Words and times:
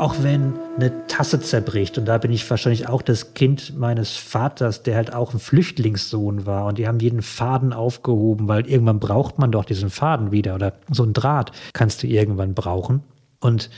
auch 0.00 0.16
wenn 0.22 0.54
eine 0.76 1.06
Tasse 1.06 1.40
zerbricht, 1.40 1.98
und 1.98 2.06
da 2.06 2.18
bin 2.18 2.32
ich 2.32 2.48
wahrscheinlich 2.48 2.88
auch 2.88 3.02
das 3.02 3.34
Kind 3.34 3.76
meines 3.76 4.16
Vaters, 4.16 4.82
der 4.82 4.96
halt 4.96 5.12
auch 5.12 5.34
ein 5.34 5.40
Flüchtlingssohn 5.40 6.46
war, 6.46 6.66
und 6.66 6.78
die 6.78 6.88
haben 6.88 7.00
jeden 7.00 7.22
Faden 7.22 7.72
aufgehoben, 7.72 8.48
weil 8.48 8.66
irgendwann 8.66 9.00
braucht 9.00 9.38
man 9.38 9.52
doch 9.52 9.64
diesen 9.64 9.90
Faden 9.90 10.32
wieder, 10.32 10.54
oder 10.54 10.74
so 10.90 11.04
ein 11.04 11.12
Draht 11.12 11.52
kannst 11.72 12.02
du 12.02 12.06
irgendwann 12.06 12.54
brauchen. 12.54 13.02
Und 13.40 13.70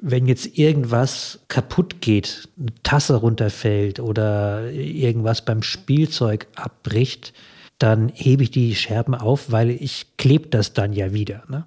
wenn 0.00 0.26
jetzt 0.26 0.58
irgendwas 0.58 1.40
kaputt 1.48 2.00
geht, 2.00 2.48
eine 2.58 2.72
Tasse 2.82 3.16
runterfällt 3.16 4.00
oder 4.00 4.70
irgendwas 4.70 5.44
beim 5.44 5.62
Spielzeug 5.62 6.46
abbricht, 6.56 7.32
dann 7.78 8.10
hebe 8.14 8.42
ich 8.44 8.50
die 8.50 8.74
Scherben 8.74 9.14
auf, 9.14 9.50
weil 9.50 9.70
ich 9.70 10.16
klebe 10.16 10.48
das 10.48 10.72
dann 10.72 10.92
ja 10.92 11.12
wieder. 11.12 11.42
Ne? 11.48 11.66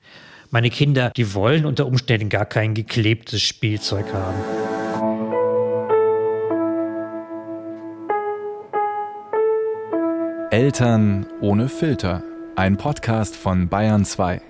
Meine 0.50 0.70
Kinder, 0.70 1.12
die 1.18 1.34
wollen 1.34 1.66
unter 1.66 1.86
Umständen 1.86 2.30
gar 2.30 2.46
kein 2.46 2.74
geklebtes 2.74 3.42
Spielzeug 3.42 4.06
haben. 4.14 4.38
Eltern 10.50 11.26
ohne 11.42 11.68
Filter. 11.68 12.24
Ein 12.56 12.78
Podcast 12.78 13.36
von 13.36 13.68
Bayern 13.68 14.06
2. 14.06 14.42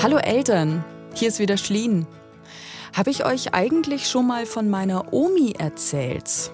Hallo 0.00 0.18
Eltern, 0.18 0.84
hier 1.14 1.28
ist 1.28 1.40
wieder 1.40 1.56
Schlien. 1.56 2.06
Habe 2.92 3.10
ich 3.10 3.26
euch 3.26 3.54
eigentlich 3.54 4.08
schon 4.08 4.28
mal 4.28 4.46
von 4.46 4.70
meiner 4.70 5.12
Omi 5.12 5.54
erzählt? 5.58 6.52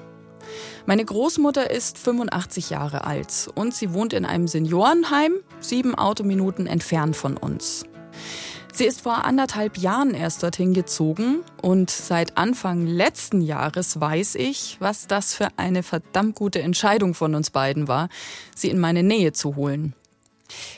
Meine 0.91 1.05
Großmutter 1.05 1.71
ist 1.71 1.99
85 1.99 2.71
Jahre 2.71 3.05
alt 3.05 3.49
und 3.55 3.73
sie 3.73 3.95
wohnt 3.95 4.13
in 4.13 4.25
einem 4.25 4.49
Seniorenheim, 4.49 5.35
sieben 5.61 5.95
Autominuten 5.95 6.67
entfernt 6.67 7.15
von 7.15 7.37
uns. 7.37 7.85
Sie 8.73 8.87
ist 8.87 9.03
vor 9.03 9.25
anderthalb 9.25 9.79
Jahren 9.79 10.15
erst 10.15 10.43
dorthin 10.43 10.75
gezogen 10.75 11.45
und 11.63 11.91
seit 11.91 12.37
Anfang 12.37 12.89
letzten 12.89 13.41
Jahres 13.41 14.01
weiß 14.01 14.35
ich, 14.35 14.79
was 14.81 15.07
das 15.07 15.33
für 15.33 15.47
eine 15.59 15.85
verdammt 15.85 16.35
gute 16.35 16.61
Entscheidung 16.61 17.15
von 17.15 17.37
uns 17.37 17.51
beiden 17.51 17.87
war, 17.87 18.09
sie 18.57 18.69
in 18.69 18.81
meine 18.81 19.05
Nähe 19.05 19.33
zu 19.33 19.55
holen. 19.55 19.95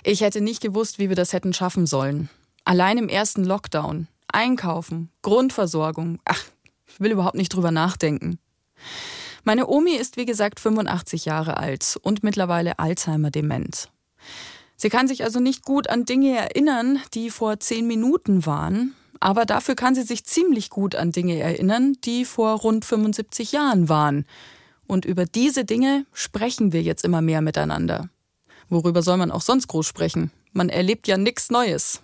Ich 0.05 0.21
hätte 0.21 0.43
nicht 0.43 0.61
gewusst, 0.61 0.99
wie 0.99 1.09
wir 1.09 1.17
das 1.17 1.33
hätten 1.33 1.55
schaffen 1.55 1.87
sollen. 1.87 2.29
Allein 2.67 2.99
im 2.99 3.09
ersten 3.09 3.45
Lockdown. 3.45 4.09
Einkaufen, 4.31 5.09
Grundversorgung. 5.23 6.19
Ach, 6.27 6.45
ich 6.87 7.01
will 7.01 7.13
überhaupt 7.13 7.37
nicht 7.37 7.55
drüber 7.55 7.71
nachdenken. 7.71 8.39
Meine 9.45 9.67
Omi 9.67 9.93
ist 9.93 10.17
wie 10.17 10.25
gesagt 10.25 10.61
85 10.61 11.25
Jahre 11.25 11.57
alt 11.57 11.99
und 12.03 12.23
mittlerweile 12.23 12.79
Alzheimer-dement. 12.79 13.91
Sie 14.77 14.89
kann 14.89 15.09
sich 15.09 15.25
also 15.25 15.41
nicht 15.41 15.65
gut 15.65 15.89
an 15.89 16.05
Dinge 16.05 16.37
erinnern, 16.37 17.01
die 17.15 17.31
vor 17.31 17.59
zehn 17.59 17.87
Minuten 17.87 18.47
waren, 18.47 18.95
aber 19.21 19.45
dafür 19.45 19.75
kann 19.75 19.95
sie 19.95 20.03
sich 20.03 20.25
ziemlich 20.25 20.71
gut 20.71 20.95
an 20.95 21.13
Dinge 21.13 21.39
erinnern, 21.39 21.97
die 22.05 22.25
vor 22.25 22.59
rund 22.61 22.85
75 22.85 23.53
Jahren 23.53 23.89
waren. 23.89 24.27
Und 24.87 25.05
über 25.05 25.25
diese 25.25 25.65
Dinge 25.65 26.07
sprechen 26.13 26.73
wir 26.73 26.83
jetzt 26.83 27.05
immer 27.05 27.23
mehr 27.23 27.41
miteinander. 27.41 28.09
Worüber 28.69 29.03
soll 29.03 29.17
man 29.17 29.31
auch 29.31 29.41
sonst 29.41 29.69
groß 29.69 29.87
sprechen? 29.87 30.31
Man 30.53 30.69
erlebt 30.69 31.09
ja 31.09 31.17
nichts 31.17 31.51
Neues. 31.51 32.01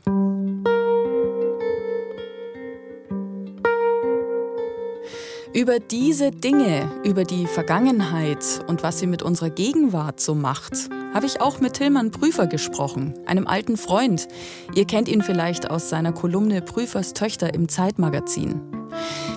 Über 5.55 5.81
diese 5.81 6.31
Dinge, 6.31 6.91
über 7.05 7.25
die 7.25 7.47
Vergangenheit 7.47 8.45
und 8.67 8.83
was 8.83 8.99
sie 8.99 9.07
mit 9.07 9.23
unserer 9.23 9.49
Gegenwart 9.49 10.21
so 10.21 10.35
macht, 10.35 10.91
habe 11.15 11.25
ich 11.25 11.41
auch 11.41 11.59
mit 11.59 11.73
Tillmann 11.73 12.11
Prüfer 12.11 12.47
gesprochen, 12.47 13.15
einem 13.25 13.47
alten 13.47 13.79
Freund. 13.79 14.29
Ihr 14.75 14.85
kennt 14.85 15.09
ihn 15.09 15.23
vielleicht 15.23 15.71
aus 15.71 15.89
seiner 15.89 16.13
Kolumne 16.13 16.61
Prüfers 16.61 17.15
Töchter 17.15 17.55
im 17.55 17.69
Zeitmagazin. 17.69 18.61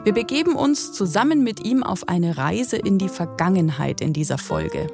Wir 0.04 0.14
begeben 0.14 0.56
uns 0.56 0.92
zusammen 0.92 1.44
mit 1.44 1.66
ihm 1.66 1.82
auf 1.82 2.10
eine 2.10 2.38
Reise 2.38 2.76
in 2.76 2.98
die 2.98 3.10
Vergangenheit 3.10 4.02
in 4.02 4.12
dieser 4.12 4.38
Folge. 4.38 4.88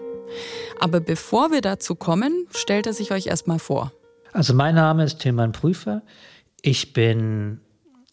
Aber 0.80 1.00
bevor 1.00 1.52
wir 1.52 1.62
dazu 1.62 1.96
kommen, 1.96 2.46
stellt 2.52 2.86
er 2.86 2.94
sich 2.94 3.12
euch 3.12 3.26
erstmal 3.26 3.60
vor. 3.60 3.92
Also 4.34 4.54
mein 4.54 4.76
Name 4.76 5.04
ist 5.04 5.20
Tillmann 5.20 5.52
Prüfer. 5.52 6.04
Ich 6.62 6.94
bin 6.94 7.60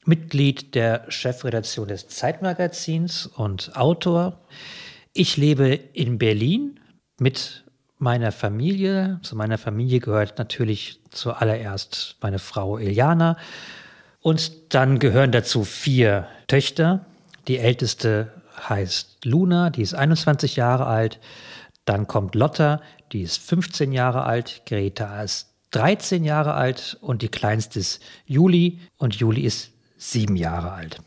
Mitglied 0.04 0.74
der 0.74 1.04
Chefredaktion 1.08 1.88
des 1.88 2.08
Zeitmagazins 2.08 3.26
und 3.26 3.76
Autor. 3.76 4.40
Ich 5.12 5.36
lebe 5.36 5.68
in 5.68 6.18
Berlin 6.18 6.80
mit 7.18 7.64
meiner 7.98 8.32
Familie. 8.32 9.18
Zu 9.22 9.36
meiner 9.36 9.58
Familie 9.58 10.00
gehört 10.00 10.38
natürlich 10.38 11.00
zuallererst 11.10 12.16
meine 12.20 12.38
Frau 12.38 12.78
Iliana. 12.78 13.36
Und 14.20 14.74
dann 14.74 14.98
gehören 14.98 15.32
dazu 15.32 15.64
vier 15.64 16.28
Töchter. 16.46 17.06
Die 17.48 17.58
älteste 17.58 18.32
heißt 18.68 19.24
Luna, 19.24 19.70
die 19.70 19.82
ist 19.82 19.94
21 19.94 20.56
Jahre 20.56 20.86
alt. 20.86 21.20
Dann 21.84 22.06
kommt 22.06 22.34
Lotta, 22.34 22.80
die 23.12 23.22
ist 23.22 23.38
15 23.38 23.92
Jahre 23.92 24.24
alt. 24.24 24.62
Greta 24.66 25.22
ist 25.22 25.50
13 25.72 26.24
Jahre 26.24 26.54
alt 26.54 26.96
und 27.00 27.22
die 27.22 27.28
kleinste 27.28 27.80
ist 27.80 28.00
Juli 28.26 28.80
und 28.96 29.16
Juli 29.16 29.42
ist 29.42 29.73
sieben 30.10 30.36
Jahre 30.36 30.72
alt. 30.72 31.00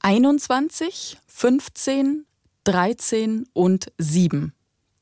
21, 0.00 1.18
15, 1.26 2.26
13 2.64 3.46
und 3.52 3.92
7. 3.98 4.52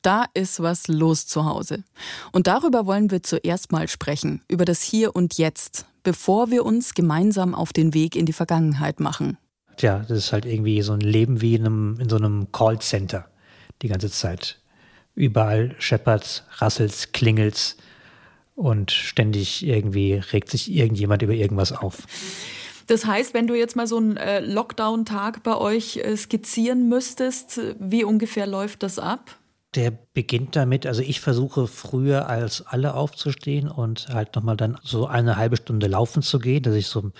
Da 0.02 0.26
ist 0.34 0.60
was 0.60 0.88
los 0.88 1.26
zu 1.26 1.44
Hause. 1.44 1.84
Und 2.32 2.46
darüber 2.46 2.86
wollen 2.86 3.10
wir 3.10 3.22
zuerst 3.22 3.70
mal 3.72 3.88
sprechen, 3.88 4.42
über 4.48 4.64
das 4.64 4.82
Hier 4.82 5.14
und 5.14 5.38
Jetzt, 5.38 5.86
bevor 6.02 6.50
wir 6.50 6.64
uns 6.64 6.94
gemeinsam 6.94 7.54
auf 7.54 7.72
den 7.72 7.94
Weg 7.94 8.16
in 8.16 8.26
die 8.26 8.32
Vergangenheit 8.32 9.00
machen. 9.00 9.38
Tja, 9.76 10.04
das 10.08 10.18
ist 10.18 10.32
halt 10.32 10.44
irgendwie 10.44 10.82
so 10.82 10.92
ein 10.92 11.00
Leben 11.00 11.40
wie 11.40 11.54
in, 11.54 11.66
einem, 11.66 12.00
in 12.00 12.08
so 12.08 12.16
einem 12.16 12.50
Callcenter 12.52 13.26
die 13.80 13.88
ganze 13.88 14.10
Zeit. 14.10 14.58
Überall 15.14 15.74
scheppert's, 15.78 16.44
rasselt's, 16.56 17.12
klingelt's 17.12 17.76
und 18.54 18.90
ständig 18.90 19.64
irgendwie 19.64 20.14
regt 20.14 20.50
sich 20.50 20.70
irgendjemand 20.70 21.22
über 21.22 21.32
irgendwas 21.32 21.72
auf. 21.72 22.06
Das 22.86 23.06
heißt, 23.06 23.34
wenn 23.34 23.46
du 23.46 23.54
jetzt 23.54 23.76
mal 23.76 23.86
so 23.86 23.96
einen 23.96 24.16
äh, 24.16 24.40
Lockdown-Tag 24.40 25.42
bei 25.42 25.56
euch 25.56 25.98
äh, 25.98 26.16
skizzieren 26.16 26.88
müsstest, 26.88 27.60
wie 27.78 28.04
ungefähr 28.04 28.46
läuft 28.46 28.82
das 28.82 28.98
ab? 28.98 29.38
Der 29.74 29.90
beginnt 29.90 30.54
damit, 30.54 30.86
also 30.86 31.00
ich 31.00 31.20
versuche 31.20 31.66
früher 31.66 32.28
als 32.28 32.66
alle 32.66 32.94
aufzustehen 32.94 33.68
und 33.68 34.08
halt 34.08 34.34
nochmal 34.34 34.56
dann 34.56 34.78
so 34.82 35.06
eine 35.06 35.36
halbe 35.36 35.56
Stunde 35.56 35.86
laufen 35.86 36.22
zu 36.22 36.38
gehen, 36.38 36.62
dass 36.62 36.74
ich 36.74 36.88
so 36.88 37.10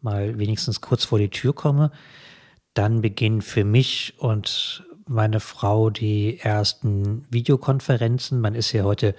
mal 0.00 0.38
wenigstens 0.38 0.80
kurz 0.80 1.04
vor 1.04 1.18
die 1.18 1.28
Tür 1.28 1.54
komme. 1.54 1.90
Dann 2.72 3.02
beginnen 3.02 3.42
für 3.42 3.64
mich 3.64 4.14
und 4.18 4.84
meine 5.06 5.40
Frau 5.40 5.90
die 5.90 6.38
ersten 6.38 7.26
Videokonferenzen. 7.30 8.40
Man 8.40 8.54
ist 8.54 8.72
ja 8.72 8.84
heute 8.84 9.14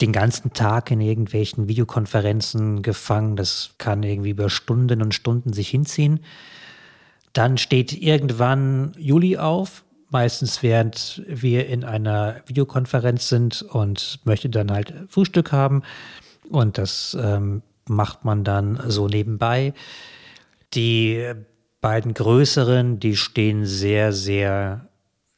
den 0.00 0.12
ganzen 0.12 0.52
Tag 0.52 0.90
in 0.90 1.00
irgendwelchen 1.00 1.68
Videokonferenzen 1.68 2.82
gefangen. 2.82 3.36
Das 3.36 3.74
kann 3.78 4.02
irgendwie 4.02 4.30
über 4.30 4.48
Stunden 4.48 5.02
und 5.02 5.14
Stunden 5.14 5.52
sich 5.52 5.68
hinziehen. 5.68 6.20
Dann 7.32 7.58
steht 7.58 7.92
irgendwann 7.92 8.92
Juli 8.96 9.36
auf, 9.36 9.84
meistens 10.10 10.62
während 10.62 11.22
wir 11.26 11.66
in 11.66 11.84
einer 11.84 12.36
Videokonferenz 12.46 13.28
sind 13.28 13.62
und 13.62 14.20
möchte 14.24 14.48
dann 14.48 14.70
halt 14.70 14.94
Frühstück 15.08 15.52
haben. 15.52 15.82
Und 16.48 16.78
das 16.78 17.16
ähm, 17.20 17.62
macht 17.88 18.24
man 18.24 18.44
dann 18.44 18.80
so 18.88 19.08
nebenbei. 19.08 19.74
Die 20.74 21.32
beiden 21.80 22.14
größeren, 22.14 23.00
die 23.00 23.16
stehen 23.16 23.66
sehr, 23.66 24.12
sehr 24.12 24.88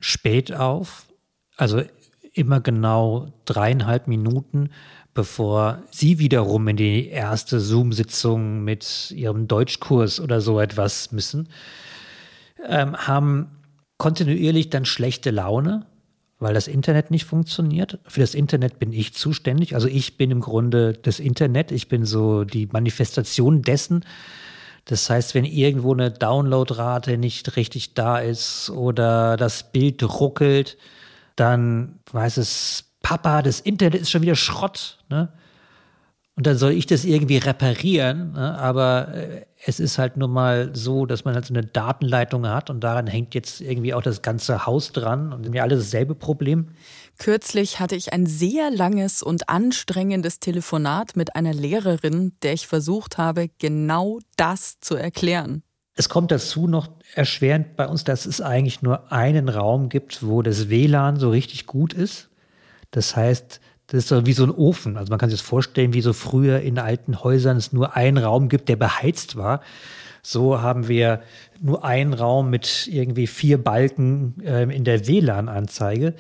spät 0.01 0.55
auf. 0.55 1.07
Also 1.57 1.83
immer 2.33 2.61
genau 2.61 3.33
dreieinhalb 3.45 4.07
Minuten, 4.07 4.71
bevor 5.15 5.83
sie 5.91 6.19
wiederum 6.19 6.69
in 6.69 6.77
die 6.77 7.09
erste 7.09 7.61
Zoom-Sitzung 7.61 8.63
mit 8.63 9.11
ihrem 9.11 9.49
Deutschkurs 9.49 10.21
oder 10.21 10.41
so 10.41 10.61
etwas 10.61 11.13
müssen, 11.13 11.49
ähm, 12.67 12.97
haben 12.97 13.49
kontinuierlich 13.99 14.71
dann 14.71 14.85
schlechte 14.85 15.31
Laune, 15.31 15.87
weil 16.39 16.55
das 16.55 16.69
Internet 16.69 17.11
nicht 17.11 17.25
funktioniert. 17.25 17.99
Für 18.07 18.21
das 18.21 18.35
Internet 18.35 18.79
bin 18.79 18.93
ich 18.93 19.15
zuständig. 19.15 19.75
Also 19.75 19.89
ich 19.89 20.17
bin 20.17 20.31
im 20.31 20.41
Grunde 20.41 20.95
das 20.95 21.21
Internet. 21.21 21.71
Ich 21.71 21.89
bin 21.89 22.07
so 22.07 22.45
die 22.45 22.67
Manifestation 22.67 23.63
dessen. 23.63 24.05
Das 24.87 25.11
heißt, 25.11 25.35
wenn 25.35 25.45
irgendwo 25.45 25.93
eine 25.93 26.11
Downloadrate 26.11 27.19
nicht 27.19 27.57
richtig 27.57 27.95
da 27.95 28.19
ist 28.19 28.71
oder 28.71 29.37
das 29.37 29.71
Bild 29.71 30.03
ruckelt, 30.03 30.79
dann 31.41 32.01
weiß 32.13 32.37
es, 32.37 32.85
Papa, 33.03 33.43
das 33.43 33.61
Internet 33.61 34.03
ist 34.03 34.11
schon 34.11 34.23
wieder 34.23 34.37
Schrott. 34.37 34.99
Ne? 35.09 35.33
Und 36.37 36.47
dann 36.47 36.57
soll 36.57 36.73
ich 36.73 36.87
das 36.87 37.05
irgendwie 37.05 37.39
reparieren, 37.39 38.33
ne? 38.33 38.59
aber 38.59 39.15
äh, 39.15 39.47
es 39.65 39.81
ist 39.81 39.99
halt 39.99 40.17
nun 40.17 40.31
mal 40.31 40.71
so, 40.75 41.05
dass 41.05 41.25
man 41.25 41.35
halt 41.35 41.45
so 41.45 41.53
eine 41.53 41.65
Datenleitung 41.65 42.47
hat 42.47 42.71
und 42.71 42.81
daran 42.81 43.07
hängt 43.07 43.35
jetzt 43.35 43.61
irgendwie 43.61 43.93
auch 43.93 44.03
das 44.03 44.23
ganze 44.23 44.65
Haus 44.65 44.93
dran 44.93 45.33
und 45.33 45.53
wir 45.53 45.63
alle 45.63 45.77
dasselbe 45.77 46.15
Problem. 46.15 46.69
Kürzlich 47.19 47.81
hatte 47.81 47.97
ich 47.97 48.15
ein 48.15 48.25
sehr 48.25 48.71
langes 48.71 49.23
und 49.23 49.51
anstrengendes 49.51 50.41
Telefonat 50.41 51.17
mit 51.17 51.37
einer 51.37 51.53
Lehrerin, 51.53 52.33
der 52.43 52.55
ich 52.55 52.67
versucht 52.67 53.19
habe, 53.19 53.51
genau 53.59 54.19
das 54.37 54.81
zu 54.81 54.95
erklären. 54.97 55.63
Es 56.01 56.09
kommt 56.09 56.31
dazu 56.31 56.67
noch 56.67 56.89
erschwerend 57.15 57.77
bei 57.77 57.87
uns, 57.87 58.05
dass 58.05 58.25
es 58.25 58.41
eigentlich 58.41 58.81
nur 58.81 59.13
einen 59.13 59.51
Raum 59.51 59.91
gibt, 59.91 60.27
wo 60.27 60.41
das 60.41 60.71
WLAN 60.71 61.19
so 61.19 61.29
richtig 61.29 61.67
gut 61.67 61.93
ist. 61.93 62.31
Das 62.91 63.17
heißt, 63.17 63.61
das 63.89 63.99
ist 63.99 64.09
so 64.09 64.25
wie 64.25 64.33
so 64.33 64.45
ein 64.45 64.51
Ofen. 64.51 64.97
Also 64.97 65.11
man 65.11 65.19
kann 65.19 65.29
sich 65.29 65.41
das 65.41 65.47
vorstellen, 65.47 65.93
wie 65.93 66.01
so 66.01 66.15
früher 66.15 66.61
in 66.61 66.79
alten 66.79 67.23
Häusern 67.23 67.59
es 67.59 67.75
nur 67.75 67.97
einen 67.97 68.17
Raum 68.17 68.49
gibt, 68.49 68.71
der 68.71 68.77
beheizt 68.77 69.37
war. 69.37 69.61
So 70.23 70.63
haben 70.63 70.89
wir 70.89 71.21
nur 71.61 71.85
einen 71.85 72.15
Raum 72.15 72.49
mit 72.49 72.89
irgendwie 72.91 73.27
vier 73.27 73.63
Balken 73.63 74.37
äh, 74.43 74.75
in 74.75 74.85
der 74.85 75.07
WLAN-Anzeige. 75.07 76.15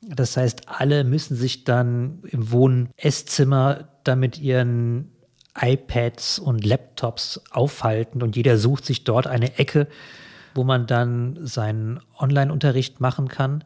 Das 0.00 0.36
heißt, 0.36 0.68
alle 0.68 1.02
müssen 1.02 1.36
sich 1.36 1.64
dann 1.64 2.22
im 2.30 2.52
Wohn-Esszimmer 2.52 3.88
damit 4.04 4.38
ihren 4.38 5.10
iPads 5.60 6.38
und 6.38 6.64
Laptops 6.64 7.40
aufhalten 7.50 8.22
und 8.22 8.36
jeder 8.36 8.58
sucht 8.58 8.84
sich 8.84 9.04
dort 9.04 9.26
eine 9.26 9.58
Ecke, 9.58 9.88
wo 10.54 10.64
man 10.64 10.86
dann 10.86 11.38
seinen 11.42 12.00
Online-Unterricht 12.18 13.00
machen 13.00 13.28
kann. 13.28 13.64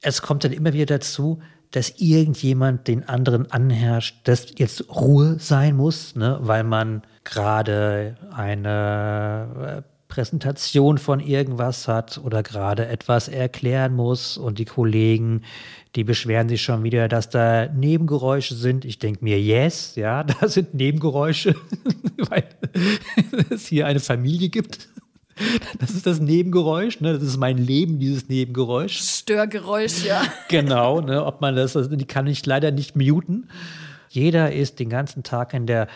Es 0.00 0.22
kommt 0.22 0.44
dann 0.44 0.52
immer 0.52 0.72
wieder 0.72 0.86
dazu, 0.86 1.40
dass 1.70 1.94
irgendjemand 1.98 2.86
den 2.88 3.08
anderen 3.08 3.50
anherrscht, 3.50 4.20
dass 4.24 4.46
jetzt 4.56 4.88
Ruhe 4.88 5.38
sein 5.38 5.76
muss, 5.76 6.14
ne, 6.14 6.38
weil 6.40 6.64
man 6.64 7.02
gerade 7.24 8.16
eine 8.32 9.82
äh, 9.84 9.95
Präsentation 10.16 10.96
von 10.96 11.20
irgendwas 11.20 11.88
hat 11.88 12.16
oder 12.16 12.42
gerade 12.42 12.86
etwas 12.86 13.28
erklären 13.28 13.94
muss 13.94 14.38
und 14.38 14.58
die 14.58 14.64
Kollegen, 14.64 15.42
die 15.94 16.04
beschweren 16.04 16.48
sich 16.48 16.62
schon 16.62 16.84
wieder, 16.84 17.06
dass 17.06 17.28
da 17.28 17.66
Nebengeräusche 17.66 18.54
sind. 18.54 18.86
Ich 18.86 18.98
denke 18.98 19.22
mir, 19.22 19.38
yes, 19.38 19.94
ja, 19.94 20.24
da 20.24 20.48
sind 20.48 20.72
Nebengeräusche, 20.72 21.54
weil 22.30 22.44
es 23.50 23.66
hier 23.66 23.86
eine 23.86 24.00
Familie 24.00 24.48
gibt. 24.48 24.88
Das 25.80 25.90
ist 25.90 26.06
das 26.06 26.18
Nebengeräusch, 26.18 27.02
ne? 27.02 27.12
Das 27.12 27.22
ist 27.22 27.36
mein 27.36 27.58
Leben, 27.58 27.98
dieses 27.98 28.30
Nebengeräusch. 28.30 28.98
Störgeräusch, 28.98 30.06
ja. 30.06 30.22
Genau, 30.48 31.02
ne? 31.02 31.26
Ob 31.26 31.42
man 31.42 31.54
das, 31.56 31.76
also 31.76 31.94
die 31.94 32.06
kann 32.06 32.26
ich 32.26 32.46
leider 32.46 32.70
nicht 32.70 32.96
muten. 32.96 33.50
Jeder 34.08 34.50
ist 34.50 34.80
den 34.80 34.88
ganzen 34.88 35.24
Tag 35.24 35.52
in 35.52 35.66
der 35.66 35.88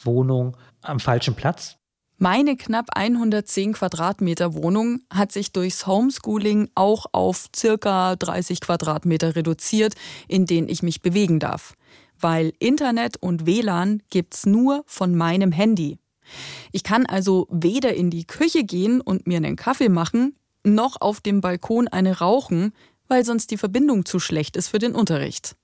Wohnung 0.00 0.56
am 0.80 1.00
falschen 1.00 1.34
Platz. 1.34 1.76
Meine 2.24 2.56
knapp 2.56 2.86
110 2.94 3.74
Quadratmeter 3.74 4.54
Wohnung 4.54 5.02
hat 5.12 5.30
sich 5.30 5.52
durchs 5.52 5.86
Homeschooling 5.86 6.70
auch 6.74 7.04
auf 7.12 7.48
circa 7.54 8.16
30 8.16 8.62
Quadratmeter 8.62 9.36
reduziert, 9.36 9.92
in 10.26 10.46
denen 10.46 10.70
ich 10.70 10.82
mich 10.82 11.02
bewegen 11.02 11.38
darf. 11.38 11.74
Weil 12.18 12.54
Internet 12.60 13.18
und 13.20 13.44
WLAN 13.44 14.02
gibt's 14.08 14.46
nur 14.46 14.84
von 14.86 15.14
meinem 15.14 15.52
Handy. 15.52 15.98
Ich 16.72 16.82
kann 16.82 17.04
also 17.04 17.46
weder 17.50 17.92
in 17.92 18.08
die 18.08 18.24
Küche 18.26 18.64
gehen 18.64 19.02
und 19.02 19.26
mir 19.26 19.36
einen 19.36 19.56
Kaffee 19.56 19.90
machen, 19.90 20.34
noch 20.62 21.02
auf 21.02 21.20
dem 21.20 21.42
Balkon 21.42 21.88
eine 21.88 22.20
rauchen, 22.20 22.72
weil 23.06 23.26
sonst 23.26 23.50
die 23.50 23.58
Verbindung 23.58 24.06
zu 24.06 24.18
schlecht 24.18 24.56
ist 24.56 24.68
für 24.68 24.78
den 24.78 24.94
Unterricht. 24.94 25.56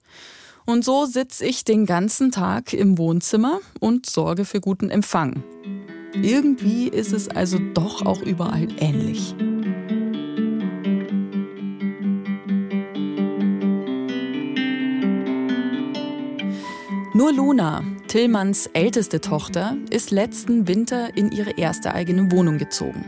Und 0.66 0.84
so 0.84 1.06
sitze 1.06 1.46
ich 1.46 1.64
den 1.64 1.86
ganzen 1.86 2.32
Tag 2.32 2.74
im 2.74 2.98
Wohnzimmer 2.98 3.60
und 3.80 4.04
sorge 4.04 4.44
für 4.44 4.60
guten 4.60 4.90
Empfang. 4.90 5.42
Irgendwie 6.14 6.88
ist 6.88 7.12
es 7.12 7.28
also 7.28 7.58
doch 7.74 8.04
auch 8.04 8.22
überall 8.22 8.68
ähnlich. 8.78 9.34
Nur 17.14 17.32
Luna, 17.32 17.84
Tillmanns 18.08 18.66
älteste 18.68 19.20
Tochter, 19.20 19.76
ist 19.90 20.10
letzten 20.10 20.66
Winter 20.66 21.16
in 21.16 21.30
ihre 21.32 21.50
erste 21.52 21.92
eigene 21.94 22.32
Wohnung 22.32 22.58
gezogen. 22.58 23.04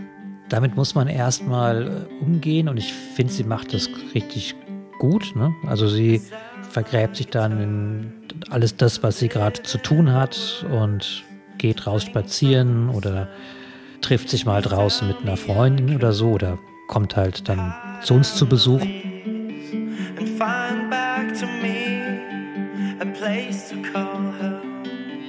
Damit 0.48 0.76
muss 0.76 0.94
man 0.94 1.08
erstmal 1.08 2.08
äh, 2.10 2.24
umgehen 2.24 2.68
und 2.68 2.76
ich 2.76 2.92
finde, 2.92 3.32
sie 3.32 3.44
macht 3.44 3.72
das 3.72 3.88
richtig 4.14 4.54
gut. 4.98 5.32
Ne? 5.34 5.54
Also 5.66 5.88
sie 5.88 6.20
vergräbt 6.70 7.16
sich 7.16 7.28
dann 7.28 7.60
in 7.60 8.12
alles 8.50 8.76
das, 8.76 9.02
was 9.02 9.18
sie 9.18 9.28
gerade 9.28 9.62
zu 9.62 9.78
tun 9.78 10.12
hat 10.12 10.66
und 10.70 11.24
geht 11.62 11.86
raus 11.86 12.02
spazieren 12.02 12.90
oder 12.90 13.28
trifft 14.00 14.28
sich 14.28 14.44
mal 14.44 14.60
draußen 14.60 15.06
mit 15.06 15.18
einer 15.22 15.36
Freundin 15.36 15.94
oder 15.94 16.12
so 16.12 16.32
oder 16.32 16.58
kommt 16.88 17.16
halt 17.16 17.48
dann 17.48 17.72
zu 18.02 18.14
uns 18.14 18.34
zu 18.34 18.46
Besuch. 18.46 18.82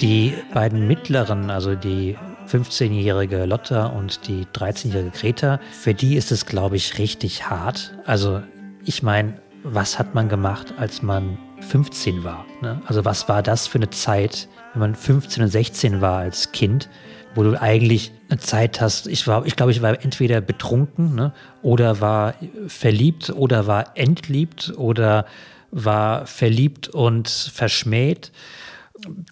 Die 0.02 0.34
beiden 0.54 0.88
mittleren, 0.88 1.52
also 1.52 1.76
die 1.76 2.18
15-jährige 2.48 3.46
Lotta 3.46 3.86
und 3.86 4.28
die 4.28 4.46
13-jährige 4.46 5.12
Greta, 5.12 5.60
für 5.72 5.94
die 5.94 6.16
ist 6.16 6.32
es, 6.32 6.48
glaube 6.48 6.78
ich, 6.78 6.98
richtig 6.98 7.48
hart. 7.50 7.96
Also 8.06 8.42
ich 8.84 9.04
meine, 9.04 9.36
was 9.64 10.00
hat 10.00 10.16
man 10.16 10.30
gemacht, 10.30 10.74
als 10.78 11.04
man 11.04 11.38
15 11.62 12.24
war? 12.24 12.46
Ne? 12.62 12.82
Also 12.88 13.06
was 13.06 13.30
war 13.30 13.44
das 13.44 13.68
für 13.68 13.78
eine 13.78 13.92
Zeit, 13.92 14.50
wenn 14.74 14.80
man 14.80 14.96
15 14.96 15.44
und 15.44 15.50
16 15.50 16.02
war 16.02 16.20
als 16.20 16.52
Kind, 16.52 16.90
wo 17.36 17.44
du 17.44 17.60
eigentlich 17.60 18.12
eine 18.30 18.40
Zeit 18.40 18.82
hast, 18.82 19.08
ich 19.08 19.26
war, 19.28 19.46
ich 19.46 19.56
glaube, 19.56 19.72
ich 19.72 19.82
war 19.82 20.04
entweder 20.04 20.42
betrunken 20.42 21.16
ne, 21.16 21.34
oder 21.62 22.02
war 22.02 22.36
verliebt 22.68 23.32
oder 23.32 23.68
war 23.68 23.98
entliebt 23.98 24.74
oder 24.78 25.26
war 25.72 26.28
verliebt 26.28 26.90
und 26.90 27.28
verschmäht 27.28 28.32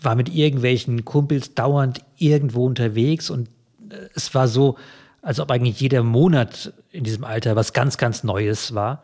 war 0.02 0.16
mit 0.16 0.34
irgendwelchen 0.34 1.06
Kumpels 1.06 1.54
dauernd 1.54 2.02
irgendwo 2.18 2.66
unterwegs 2.66 3.30
und 3.30 3.50
äh, 3.90 3.96
es 4.16 4.34
war 4.34 4.48
so, 4.48 4.78
als 5.22 5.40
ob 5.40 5.52
eigentlich 5.52 5.80
jeder 5.80 6.04
Monat 6.04 6.74
in 6.92 7.04
diesem 7.04 7.24
Alter 7.24 7.56
was 7.56 7.74
ganz, 7.74 7.98
ganz 7.98 8.24
Neues 8.24 8.74
war. 8.74 9.04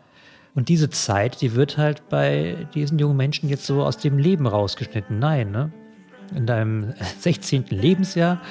Und 0.55 0.69
diese 0.69 0.89
Zeit, 0.89 1.41
die 1.41 1.53
wird 1.53 1.77
halt 1.77 2.09
bei 2.09 2.67
diesen 2.73 2.97
jungen 2.97 3.15
Menschen 3.15 3.49
jetzt 3.49 3.67
so 3.67 3.83
aus 3.83 3.97
dem 3.97 4.17
Leben 4.17 4.47
rausgeschnitten. 4.47 5.19
Nein, 5.19 5.51
ne? 5.51 5.71
In 6.35 6.45
deinem 6.45 6.93
16. 7.19 7.65
Lebensjahr, 7.69 8.41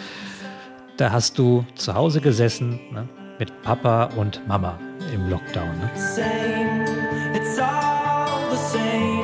da 0.96 1.12
hast 1.12 1.38
du 1.38 1.64
zu 1.74 1.94
Hause 1.94 2.20
gesessen 2.20 2.80
ne? 2.92 3.08
mit 3.38 3.62
Papa 3.62 4.04
und 4.16 4.46
Mama 4.48 4.78
im 5.12 5.28
Lockdown. 5.28 5.68
Ne? 5.78 5.90
Same, 5.94 6.84
it's 7.34 7.58
all 7.58 8.50
the 8.50 8.56
same. 8.56 9.15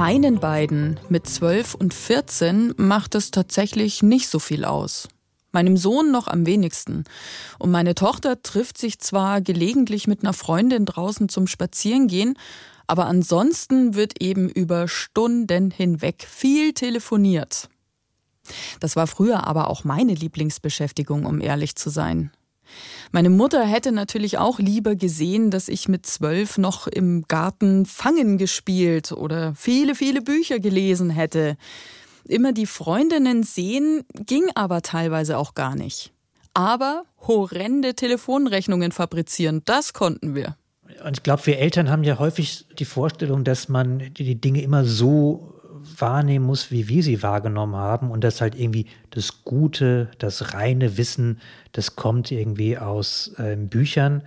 Meinen 0.00 0.40
beiden 0.40 0.98
mit 1.10 1.26
12 1.26 1.74
und 1.74 1.92
14 1.92 2.72
macht 2.78 3.14
es 3.14 3.30
tatsächlich 3.30 4.02
nicht 4.02 4.30
so 4.30 4.38
viel 4.38 4.64
aus. 4.64 5.08
Meinem 5.52 5.76
Sohn 5.76 6.10
noch 6.10 6.26
am 6.26 6.46
wenigsten. 6.46 7.04
Und 7.58 7.70
meine 7.70 7.94
Tochter 7.94 8.40
trifft 8.40 8.78
sich 8.78 8.98
zwar 8.98 9.42
gelegentlich 9.42 10.06
mit 10.06 10.22
einer 10.22 10.32
Freundin 10.32 10.86
draußen 10.86 11.28
zum 11.28 11.46
Spazierengehen, 11.46 12.38
aber 12.86 13.08
ansonsten 13.08 13.94
wird 13.94 14.22
eben 14.22 14.48
über 14.48 14.88
Stunden 14.88 15.70
hinweg 15.70 16.26
viel 16.26 16.72
telefoniert. 16.72 17.68
Das 18.80 18.96
war 18.96 19.06
früher 19.06 19.46
aber 19.46 19.68
auch 19.68 19.84
meine 19.84 20.14
Lieblingsbeschäftigung, 20.14 21.26
um 21.26 21.42
ehrlich 21.42 21.76
zu 21.76 21.90
sein. 21.90 22.32
Meine 23.12 23.30
Mutter 23.30 23.64
hätte 23.64 23.92
natürlich 23.92 24.38
auch 24.38 24.58
lieber 24.58 24.94
gesehen, 24.94 25.50
dass 25.50 25.68
ich 25.68 25.88
mit 25.88 26.06
zwölf 26.06 26.58
noch 26.58 26.86
im 26.86 27.24
Garten 27.26 27.86
Fangen 27.86 28.38
gespielt 28.38 29.12
oder 29.12 29.54
viele, 29.54 29.94
viele 29.94 30.22
Bücher 30.22 30.60
gelesen 30.60 31.10
hätte. 31.10 31.56
Immer 32.24 32.52
die 32.52 32.66
Freundinnen 32.66 33.42
sehen 33.42 34.04
ging 34.14 34.50
aber 34.54 34.82
teilweise 34.82 35.38
auch 35.38 35.54
gar 35.54 35.74
nicht. 35.74 36.12
Aber 36.54 37.04
horrende 37.26 37.94
Telefonrechnungen 37.94 38.92
fabrizieren, 38.92 39.62
das 39.64 39.92
konnten 39.92 40.34
wir. 40.34 40.56
Und 41.04 41.18
ich 41.18 41.22
glaube, 41.22 41.46
wir 41.46 41.58
Eltern 41.58 41.90
haben 41.90 42.04
ja 42.04 42.18
häufig 42.18 42.66
die 42.78 42.84
Vorstellung, 42.84 43.44
dass 43.44 43.68
man 43.68 44.12
die 44.14 44.40
Dinge 44.40 44.62
immer 44.62 44.84
so 44.84 45.59
wahrnehmen 45.98 46.46
muss, 46.46 46.70
wie 46.70 46.88
wir 46.88 47.02
sie 47.02 47.22
wahrgenommen 47.22 47.76
haben 47.76 48.10
und 48.10 48.24
dass 48.24 48.40
halt 48.40 48.54
irgendwie 48.54 48.86
das 49.10 49.44
Gute, 49.44 50.10
das 50.18 50.54
reine 50.54 50.96
Wissen, 50.96 51.40
das 51.72 51.96
kommt 51.96 52.30
irgendwie 52.30 52.78
aus 52.78 53.32
äh, 53.38 53.56
Büchern. 53.56 54.22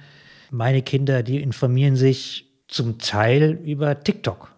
Meine 0.52 0.82
Kinder, 0.82 1.24
die 1.24 1.42
informieren 1.42 1.96
sich 1.96 2.52
zum 2.68 3.00
Teil 3.00 3.60
über 3.64 4.00
TikTok. 4.00 4.52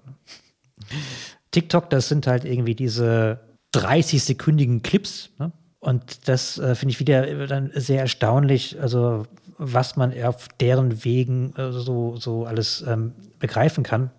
TikTok, 1.51 1.89
das 1.89 2.09
sind 2.09 2.27
halt 2.27 2.45
irgendwie 2.45 2.75
diese 2.75 3.39
30-sekündigen 3.73 4.81
Clips. 4.81 5.29
Ne? 5.39 5.51
Und 5.79 6.27
das 6.27 6.57
äh, 6.57 6.75
finde 6.75 6.91
ich 6.93 6.99
wieder 6.99 7.47
dann 7.47 7.71
sehr 7.75 8.01
erstaunlich, 8.01 8.79
also 8.81 9.25
was 9.57 9.95
man 9.95 10.19
auf 10.23 10.47
deren 10.59 11.03
Wegen 11.05 11.53
äh, 11.55 11.71
so, 11.71 12.17
so 12.17 12.45
alles 12.45 12.83
ähm, 12.87 13.13
begreifen 13.39 13.83
kann. 13.83 14.11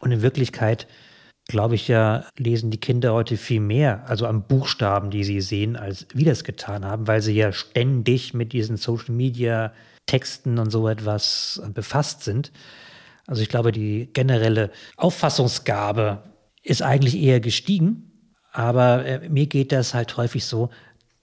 Und 0.00 0.12
in 0.12 0.22
Wirklichkeit, 0.22 0.86
glaube 1.50 1.74
ich 1.74 1.88
ja, 1.88 2.24
lesen 2.38 2.70
die 2.70 2.80
Kinder 2.80 3.12
heute 3.12 3.36
viel 3.36 3.60
mehr, 3.60 4.08
also 4.08 4.26
an 4.26 4.42
Buchstaben, 4.46 5.10
die 5.10 5.24
sie 5.24 5.40
sehen, 5.40 5.76
als 5.76 6.06
wir 6.14 6.24
das 6.24 6.44
getan 6.44 6.84
haben, 6.84 7.06
weil 7.06 7.20
sie 7.20 7.34
ja 7.34 7.52
ständig 7.52 8.32
mit 8.34 8.52
diesen 8.52 8.76
Social 8.76 9.14
Media 9.14 9.72
Texten 10.06 10.58
und 10.58 10.70
so 10.70 10.88
etwas 10.88 11.60
äh, 11.64 11.70
befasst 11.70 12.24
sind. 12.24 12.50
Also 13.26 13.42
ich 13.42 13.48
glaube, 13.48 13.70
die 13.70 14.10
generelle 14.12 14.70
Auffassungsgabe 14.96 16.22
ist 16.62 16.82
eigentlich 16.82 17.16
eher 17.16 17.40
gestiegen. 17.40 18.34
Aber 18.52 19.04
äh, 19.04 19.28
mir 19.28 19.46
geht 19.46 19.70
das 19.70 19.94
halt 19.94 20.16
häufig 20.16 20.44
so, 20.44 20.70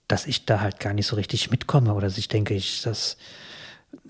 dass 0.07 0.25
ich 0.25 0.45
da 0.45 0.61
halt 0.61 0.79
gar 0.79 0.93
nicht 0.93 1.07
so 1.07 1.17
richtig 1.17 1.51
mitkomme 1.51 1.93
oder 1.93 2.07
dass 2.07 2.17
ich 2.17 2.29
denke, 2.29 2.53
ich, 2.53 2.81
das 2.81 3.17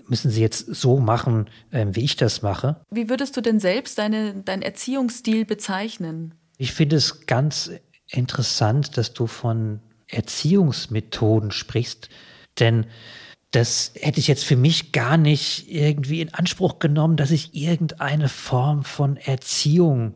müssen 0.08 0.30
sie 0.30 0.40
jetzt 0.40 0.74
so 0.74 0.98
machen, 0.98 1.48
äh, 1.70 1.86
wie 1.90 2.04
ich 2.04 2.16
das 2.16 2.42
mache. 2.42 2.80
Wie 2.90 3.08
würdest 3.08 3.36
du 3.36 3.40
denn 3.40 3.60
selbst 3.60 3.98
deine, 3.98 4.34
deinen 4.42 4.62
Erziehungsstil 4.62 5.44
bezeichnen? 5.44 6.34
Ich 6.56 6.72
finde 6.72 6.96
es 6.96 7.26
ganz 7.26 7.70
interessant, 8.08 8.96
dass 8.96 9.12
du 9.12 9.26
von 9.26 9.80
Erziehungsmethoden 10.06 11.50
sprichst, 11.50 12.08
denn 12.58 12.86
das 13.50 13.92
hätte 13.94 14.20
ich 14.20 14.28
jetzt 14.28 14.44
für 14.44 14.56
mich 14.56 14.92
gar 14.92 15.16
nicht 15.16 15.72
irgendwie 15.72 16.20
in 16.20 16.34
Anspruch 16.34 16.78
genommen, 16.78 17.16
dass 17.16 17.30
ich 17.30 17.54
irgendeine 17.54 18.28
Form 18.28 18.84
von 18.84 19.16
Erziehung 19.16 20.14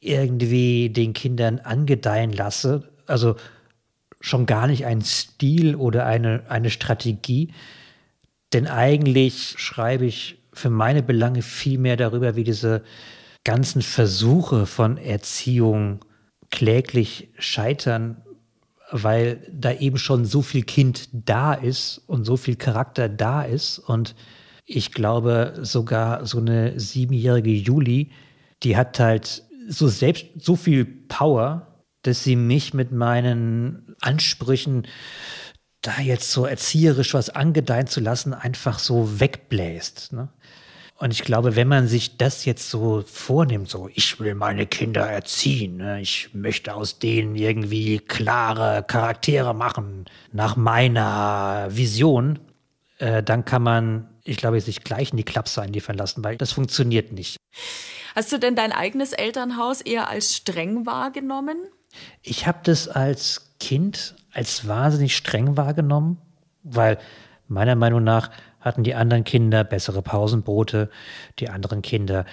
irgendwie 0.00 0.90
den 0.90 1.14
Kindern 1.14 1.58
angedeihen 1.58 2.32
lasse. 2.32 2.92
Also 3.06 3.36
schon 4.20 4.44
gar 4.44 4.66
nicht 4.66 4.84
ein 4.84 5.00
Stil 5.02 5.74
oder 5.74 6.04
eine, 6.04 6.44
eine 6.48 6.70
Strategie. 6.70 7.52
Denn 8.52 8.66
eigentlich 8.66 9.54
schreibe 9.58 10.06
ich 10.06 10.42
für 10.52 10.70
meine 10.70 11.02
Belange 11.02 11.42
viel 11.42 11.78
mehr 11.78 11.96
darüber, 11.96 12.36
wie 12.36 12.44
diese 12.44 12.82
ganzen 13.44 13.82
Versuche 13.82 14.66
von 14.66 14.96
Erziehung 14.96 16.04
kläglich 16.50 17.28
scheitern, 17.38 18.22
weil 18.90 19.46
da 19.52 19.72
eben 19.72 19.98
schon 19.98 20.24
so 20.24 20.42
viel 20.42 20.62
Kind 20.62 21.08
da 21.12 21.54
ist 21.54 22.02
und 22.06 22.24
so 22.24 22.36
viel 22.36 22.56
Charakter 22.56 23.08
da 23.08 23.42
ist. 23.42 23.78
Und 23.78 24.14
ich 24.64 24.92
glaube, 24.92 25.54
sogar 25.62 26.24
so 26.24 26.38
eine 26.38 26.78
siebenjährige 26.78 27.50
Juli, 27.50 28.10
die 28.62 28.76
hat 28.76 28.98
halt 28.98 29.44
so 29.68 29.88
selbst 29.88 30.26
so 30.38 30.56
viel 30.56 30.84
Power, 30.84 31.82
dass 32.02 32.22
sie 32.22 32.36
mich 32.36 32.74
mit 32.74 32.92
meinen 32.92 33.96
Ansprüchen, 34.00 34.86
da 35.86 36.00
jetzt 36.00 36.32
so 36.32 36.46
erzieherisch 36.46 37.14
was 37.14 37.30
angedeihen 37.30 37.86
zu 37.86 38.00
lassen, 38.00 38.34
einfach 38.34 38.78
so 38.78 39.20
wegbläst. 39.20 40.12
Ne? 40.12 40.28
Und 40.98 41.12
ich 41.12 41.22
glaube, 41.22 41.56
wenn 41.56 41.68
man 41.68 41.88
sich 41.88 42.16
das 42.16 42.44
jetzt 42.44 42.70
so 42.70 43.04
vornimmt, 43.06 43.68
so 43.68 43.88
ich 43.94 44.18
will 44.18 44.34
meine 44.34 44.66
Kinder 44.66 45.06
erziehen, 45.06 45.76
ne? 45.76 46.00
ich 46.00 46.30
möchte 46.32 46.74
aus 46.74 46.98
denen 46.98 47.36
irgendwie 47.36 47.98
klare 47.98 48.82
Charaktere 48.86 49.54
machen 49.54 50.06
nach 50.32 50.56
meiner 50.56 51.68
Vision, 51.70 52.38
äh, 52.98 53.22
dann 53.22 53.44
kann 53.44 53.62
man, 53.62 54.08
ich 54.24 54.38
glaube, 54.38 54.60
sich 54.60 54.82
gleich 54.84 55.10
in 55.10 55.18
die 55.18 55.24
Klapse 55.24 55.60
einliefern 55.60 55.96
lassen, 55.96 56.24
weil 56.24 56.38
das 56.38 56.52
funktioniert 56.52 57.12
nicht. 57.12 57.36
Hast 58.14 58.32
du 58.32 58.38
denn 58.38 58.56
dein 58.56 58.72
eigenes 58.72 59.12
Elternhaus 59.12 59.82
eher 59.82 60.08
als 60.08 60.34
streng 60.34 60.86
wahrgenommen? 60.86 61.58
Ich 62.22 62.46
habe 62.46 62.60
das 62.62 62.88
als 62.88 63.52
Kind 63.60 64.14
als 64.36 64.68
wahnsinnig 64.68 65.16
streng 65.16 65.56
wahrgenommen, 65.56 66.18
weil 66.62 66.98
meiner 67.48 67.74
Meinung 67.74 68.04
nach 68.04 68.30
hatten 68.60 68.82
die 68.82 68.94
anderen 68.94 69.24
Kinder 69.24 69.64
bessere 69.64 70.02
Pausenbrote, 70.02 70.90
die 71.38 71.48
anderen 71.48 71.80
Kinder, 71.80 72.26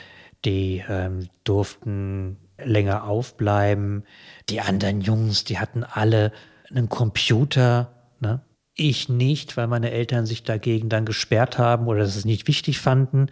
die 0.43 0.83
ähm, 0.89 1.29
durften 1.45 2.37
länger 2.61 3.05
aufbleiben, 3.05 4.03
die 4.49 4.59
anderen 4.59 4.99
Jungs, 4.99 5.45
die 5.45 5.59
hatten 5.59 5.85
alle 5.85 6.33
einen 6.69 6.89
Computer, 6.89 7.93
ne? 8.19 8.41
Ich 8.75 9.07
nicht, 9.07 9.55
weil 9.55 9.67
meine 9.67 9.91
Eltern 9.91 10.25
sich 10.25 10.43
dagegen 10.43 10.89
dann 10.89 11.05
gesperrt 11.05 11.59
haben 11.59 11.85
oder 11.87 12.01
es 12.01 12.25
nicht 12.25 12.47
wichtig 12.47 12.79
fanden. 12.79 13.27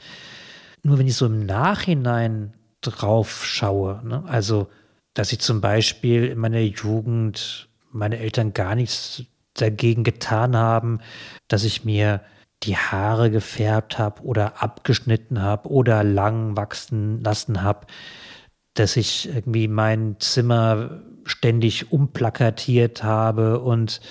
Nur 0.84 1.00
wenn 1.00 1.08
ich 1.08 1.16
so 1.16 1.26
im 1.26 1.48
Nachhinein 1.48 2.54
drauf 2.82 3.44
schaue, 3.44 4.02
ne? 4.04 4.24
also 4.28 4.68
dass 5.16 5.34
ich 5.34 5.40
zum 5.40 5.60
Beispiel 5.60 6.28
in 6.28 6.38
meiner 6.38 6.60
Jugend 6.60 7.71
meine 7.92 8.20
Eltern 8.20 8.54
gar 8.54 8.76
nichts 8.76 9.24
dagegen 9.54 10.04
getan 10.04 10.56
haben, 10.56 11.00
dass 11.48 11.64
ich 11.64 11.84
mir 11.84 12.22
die 12.64 12.78
Haare 12.78 13.32
gefärbt 13.32 13.98
habe 13.98 14.22
oder 14.22 14.62
abgeschnitten 14.62 15.42
habe 15.42 15.70
oder 15.70 16.04
lang 16.04 16.56
wachsen 16.56 17.20
lassen 17.22 17.64
habe, 17.64 17.88
dass 18.76 18.98
ich 18.98 19.28
irgendwie 19.28 19.68
mein 19.68 20.18
Zimmer 20.20 21.02
ständig 21.26 21.92
umplakatiert 21.92 23.04
habe 23.04 23.60
und 23.60 24.02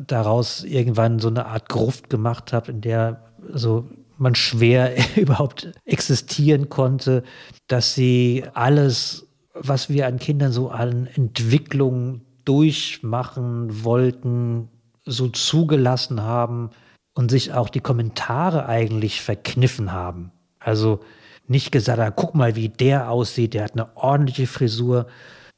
daraus 0.00 0.64
irgendwann 0.64 1.18
so 1.18 1.28
eine 1.28 1.46
Art 1.46 1.68
Gruft 1.68 2.10
gemacht 2.10 2.52
habe, 2.52 2.72
in 2.72 2.80
der 2.80 3.32
so 3.52 3.88
man 4.16 4.34
schwer 4.34 4.94
überhaupt 5.16 5.72
existieren 5.84 6.68
konnte, 6.68 7.22
dass 7.68 7.94
sie 7.94 8.44
alles, 8.54 9.28
was 9.52 9.88
wir 9.88 10.06
an 10.06 10.18
Kindern 10.18 10.52
so 10.52 10.70
an 10.70 11.06
Entwicklung 11.14 12.22
durchmachen 12.44 13.84
wollten, 13.84 14.68
so 15.04 15.28
zugelassen 15.28 16.22
haben 16.22 16.70
und 17.14 17.30
sich 17.30 17.52
auch 17.52 17.68
die 17.68 17.80
Kommentare 17.80 18.66
eigentlich 18.66 19.20
verkniffen 19.20 19.92
haben. 19.92 20.32
Also 20.58 21.00
nicht 21.46 21.72
gesagt 21.72 22.00
haben, 22.00 22.14
guck 22.16 22.34
mal, 22.34 22.56
wie 22.56 22.68
der 22.68 23.10
aussieht, 23.10 23.54
der 23.54 23.64
hat 23.64 23.72
eine 23.72 23.96
ordentliche 23.96 24.46
Frisur. 24.46 25.06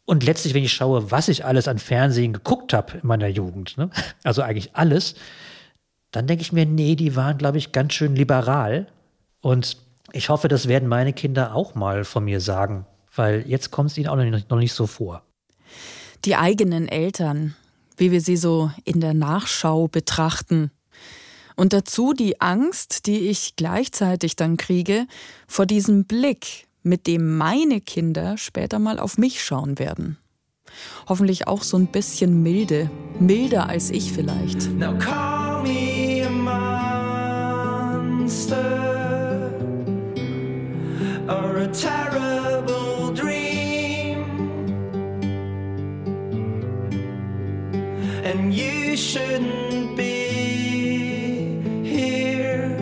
Und 0.05 0.25
letztlich, 0.25 0.55
wenn 0.55 0.65
ich 0.65 0.73
schaue, 0.73 1.11
was 1.11 1.29
ich 1.29 1.45
alles 1.45 1.69
an 1.69 1.79
Fernsehen 1.79 2.33
geguckt 2.33 2.73
habe 2.73 2.99
in 2.99 3.07
meiner 3.07 3.29
Jugend, 3.29 3.77
ne? 3.79 3.91
also 4.25 4.43
eigentlich 4.43 4.75
alles, 4.75 5.15
dann 6.11 6.27
denke 6.27 6.43
ich 6.43 6.53
mir, 6.53 6.67
nee, 6.67 6.97
die 6.97 7.17
waren, 7.17 7.39
glaube 7.39 7.59
ich, 7.59 7.73
ganz 7.73 7.93
schön 7.95 8.15
liberal. 8.17 8.87
Und 9.41 9.77
ich 10.13 10.29
hoffe, 10.29 10.49
das 10.49 10.69
werden 10.69 10.89
meine 10.89 11.13
Kinder 11.13 11.55
auch 11.55 11.75
mal 11.75 12.05
von 12.05 12.25
mir 12.25 12.41
sagen, 12.41 12.87
weil 13.15 13.45
jetzt 13.47 13.71
kommt 13.71 13.91
es 13.91 13.99
ihnen 13.99 14.09
auch 14.09 14.17
noch 14.17 14.25
nicht, 14.25 14.51
noch 14.51 14.59
nicht 14.59 14.73
so 14.73 14.87
vor. 14.87 15.23
Die 16.25 16.37
eigenen 16.37 16.89
Eltern, 16.89 17.55
wie 17.97 18.11
wir 18.11 18.21
sie 18.21 18.37
so 18.37 18.71
in 18.85 19.01
der 19.01 19.15
Nachschau 19.15 19.89
betrachten. 19.89 20.71
Und 21.57 21.73
dazu 21.73 22.13
die 22.13 22.41
Angst, 22.41 23.07
die 23.07 23.29
ich 23.29 23.57
gleichzeitig 23.57 24.37
dann 24.37 24.57
kriege, 24.57 25.07
vor 25.47 25.67
diesem 25.67 26.05
Blick, 26.05 26.67
mit 26.83 27.07
dem 27.07 27.37
meine 27.37 27.81
Kinder 27.81 28.37
später 28.39 28.79
mal 28.79 28.99
auf 28.99 29.19
mich 29.19 29.43
schauen 29.43 29.79
werden. 29.79 30.19
Hoffentlich 31.09 31.47
auch 31.47 31.63
so 31.63 31.79
ein 31.79 31.87
bisschen 31.87 32.43
milde, 32.43 32.91
milder 33.19 33.69
als 33.69 33.91
ich 33.91 34.13
vielleicht. 34.13 34.71
Now 34.73 34.97
call 34.99 35.63
me 35.63 36.23
a 36.27 36.31
monster 37.91 38.57
or 41.29 41.57
a 41.57 41.73
shouldn't 49.17 49.97
be 49.97 51.63
here 51.85 52.77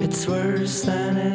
it's 0.00 0.28
worse 0.28 0.86
than 0.86 1.16
it 1.16 1.34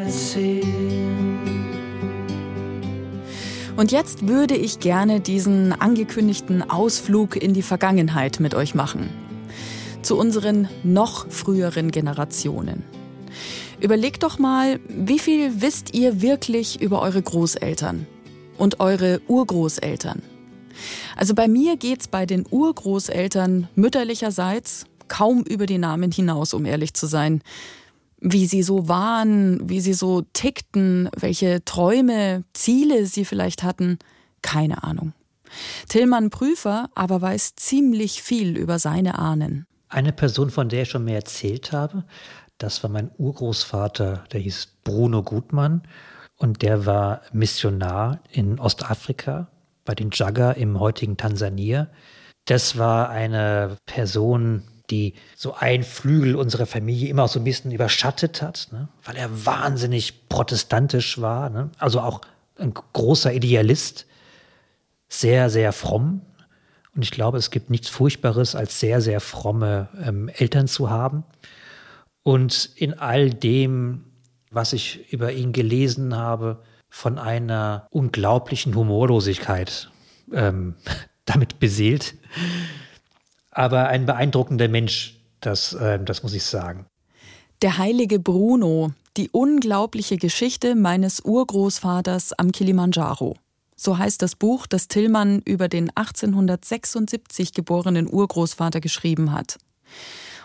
und 3.76 3.94
jetzt 3.94 4.28
würde 4.28 4.56
ich 4.56 4.80
gerne 4.80 5.22
diesen 5.22 5.72
angekündigten 5.72 6.70
Ausflug 6.70 7.42
in 7.42 7.54
die 7.54 7.62
Vergangenheit 7.62 8.42
mit 8.42 8.54
euch 8.54 8.76
machen. 8.76 9.10
Zu 10.02 10.18
unseren 10.18 10.68
noch 10.84 11.30
früheren 11.30 11.90
Generationen. 11.90 12.84
Überlegt 13.80 14.24
doch 14.24 14.38
mal, 14.38 14.82
wie 14.90 15.20
viel 15.20 15.62
wisst 15.62 15.94
ihr 15.94 16.22
wirklich 16.22 16.82
über 16.82 17.02
eure 17.02 17.22
Großeltern 17.22 18.06
und 18.58 18.82
eure 18.82 19.22
Urgroßeltern? 19.30 20.22
Also 21.16 21.34
bei 21.34 21.48
mir 21.48 21.78
geht's 21.78 22.08
bei 22.08 22.26
den 22.26 22.46
Urgroßeltern 22.50 23.68
mütterlicherseits 23.76 24.86
kaum 25.08 25.44
über 25.44 25.66
die 25.66 25.78
Namen 25.78 26.12
hinaus, 26.12 26.54
um 26.54 26.66
ehrlich 26.66 26.94
zu 26.94 27.08
sein. 27.08 27.42
Wie 28.22 28.46
sie 28.46 28.64
so 28.64 28.88
waren, 28.88 29.70
wie 29.70 29.80
sie 29.80 29.94
so 29.94 30.24
tickten, 30.34 31.10
welche 31.18 31.64
Träume, 31.66 32.44
Ziele 32.54 33.06
sie 33.06 33.26
vielleicht 33.26 33.64
hatten, 33.64 33.98
keine 34.42 34.84
Ahnung. 34.84 35.14
Tillmann 35.88 36.30
Prüfer 36.30 36.90
aber 36.96 37.22
weiß 37.22 37.56
ziemlich 37.56 38.22
viel 38.22 38.58
über 38.58 38.78
seine 38.78 39.18
Ahnen. 39.18 39.66
Eine 39.88 40.12
Person, 40.14 40.52
von 40.52 40.70
der 40.70 40.84
ich 40.84 40.90
schon 40.90 41.06
mehr 41.06 41.16
erzählt 41.16 41.72
habe, 41.72 42.04
das 42.60 42.84
war 42.84 42.90
mein 42.90 43.10
Urgroßvater, 43.18 44.26
der 44.32 44.40
hieß 44.42 44.68
Bruno 44.84 45.24
Gutmann 45.24 45.82
und 46.38 46.62
der 46.62 46.86
war 46.86 47.22
Missionar 47.32 48.20
in 48.32 48.60
Ostafrika 48.60 49.48
bei 49.90 49.96
den 49.96 50.12
Jagger 50.14 50.56
im 50.56 50.80
heutigen 50.80 51.18
Tansania. 51.18 51.88
Das 52.46 52.78
war 52.78 53.10
eine 53.10 53.76
Person, 53.88 54.62
die 54.92 55.16
so 55.36 55.56
ein 55.56 55.82
Flügel 55.82 56.36
unserer 56.36 56.68
Familie 56.68 57.10
immer 57.10 57.28
so 57.28 57.40
ein 57.40 57.44
bisschen 57.44 57.72
überschattet 57.72 58.44
hat, 58.44 58.68
ne? 58.72 58.88
weil 59.04 59.16
er 59.16 59.48
wahnsinnig 59.48 60.30
protestantisch 60.30 61.20
war, 61.20 61.50
ne? 61.50 61.72
also 61.80 62.02
auch 62.02 62.22
ein 62.60 62.72
großer 62.72 63.34
Idealist, 63.34 64.06
sehr, 65.08 65.50
sehr 65.50 65.74
fromm. 65.74 66.22
Und 66.96 67.02
ich 67.02 67.10
glaube, 67.10 67.40
es 67.40 67.50
gibt 67.50 67.72
nichts 67.72 67.90
Furchtbares, 67.90 68.54
als 68.54 68.80
sehr, 68.80 69.02
sehr 69.02 69.20
fromme 69.20 69.90
ähm, 70.06 70.30
Eltern 70.30 70.68
zu 70.68 70.92
haben. 70.92 71.24
Und 72.22 72.70
in 72.76 72.94
all 72.94 73.32
dem, 73.32 74.06
was 74.52 74.72
ich 74.72 75.12
über 75.12 75.32
ihn 75.32 75.52
gelesen 75.52 76.16
habe, 76.16 76.62
von 76.90 77.18
einer 77.18 77.88
unglaublichen 77.92 78.76
Humorlosigkeit 78.76 79.92
ähm, 80.34 80.76
damit 81.26 81.60
beseelt. 81.60 82.16
Aber 83.52 83.88
ein 83.88 84.06
beeindruckender 84.06 84.68
Mensch, 84.68 85.20
das, 85.42 85.74
äh, 85.74 86.00
das 86.04 86.24
muss 86.24 86.34
ich 86.34 86.44
sagen. 86.44 86.86
Der 87.62 87.78
heilige 87.78 88.20
Bruno, 88.20 88.92
die 89.18 89.30
unglaubliche 89.30 90.18
Geschichte 90.18 90.76
meines 90.76 91.20
Urgroßvaters 91.20 92.34
am 92.34 92.52
Kilimanjaro. 92.52 93.36
So 93.76 93.98
heißt 93.98 94.22
das 94.22 94.36
Buch, 94.36 94.68
das 94.68 94.88
Tillmann 94.88 95.42
über 95.46 95.68
den 95.68 95.90
1876 95.96 97.54
geborenen 97.54 98.12
Urgroßvater 98.12 98.82
geschrieben 98.82 99.32
hat. 99.32 99.58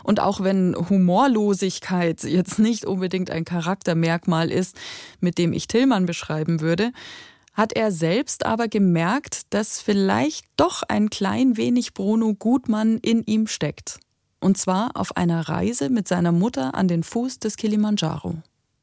Und 0.04 0.20
auch 0.20 0.42
wenn 0.42 0.76
Humorlosigkeit 0.76 2.22
jetzt 2.22 2.58
nicht 2.58 2.84
unbedingt 2.84 3.30
ein 3.30 3.44
Charaktermerkmal 3.44 4.52
ist, 4.52 4.76
mit 5.18 5.38
dem 5.38 5.52
ich 5.52 5.66
Tillmann 5.66 6.06
beschreiben 6.06 6.60
würde, 6.60 6.92
hat 7.54 7.72
er 7.72 7.90
selbst 7.90 8.44
aber 8.44 8.68
gemerkt, 8.68 9.52
dass 9.54 9.80
vielleicht 9.80 10.44
doch 10.56 10.82
ein 10.86 11.08
klein 11.08 11.56
wenig 11.56 11.94
Bruno 11.94 12.34
Gutmann 12.34 12.98
in 12.98 13.22
ihm 13.24 13.46
steckt. 13.46 13.98
Und 14.40 14.58
zwar 14.58 14.90
auf 14.94 15.16
einer 15.16 15.48
Reise 15.48 15.88
mit 15.88 16.06
seiner 16.06 16.32
Mutter 16.32 16.74
an 16.74 16.86
den 16.86 17.02
Fuß 17.02 17.38
des 17.38 17.56
Kilimanjaro. 17.56 18.34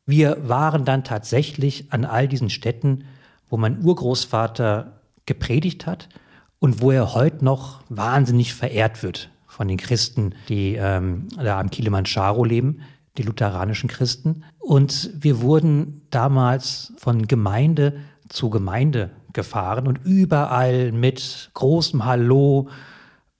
Wir 0.07 0.49
waren 0.49 0.85
dann 0.85 1.03
tatsächlich 1.03 1.93
an 1.93 2.03
all 2.03 2.27
diesen 2.27 2.49
Städten, 2.49 3.05
wo 3.47 3.57
mein 3.57 3.83
Urgroßvater 3.83 4.99
gepredigt 5.27 5.85
hat 5.85 6.09
und 6.57 6.81
wo 6.81 6.89
er 6.89 7.13
heute 7.13 7.45
noch 7.45 7.81
wahnsinnig 7.89 8.55
verehrt 8.55 9.03
wird 9.03 9.29
von 9.61 9.67
den 9.67 9.77
Christen, 9.77 10.33
die 10.49 10.73
ähm, 10.73 11.27
da 11.37 11.59
am 11.59 11.69
Kilimanjaro 11.69 12.43
leben, 12.43 12.81
die 13.19 13.21
lutheranischen 13.21 13.87
Christen. 13.87 14.43
Und 14.57 15.11
wir 15.13 15.39
wurden 15.41 16.01
damals 16.09 16.93
von 16.97 17.27
Gemeinde 17.27 17.99
zu 18.27 18.49
Gemeinde 18.49 19.11
gefahren 19.33 19.85
und 19.85 19.99
überall 20.03 20.91
mit 20.91 21.51
großem 21.53 22.05
Hallo 22.05 22.69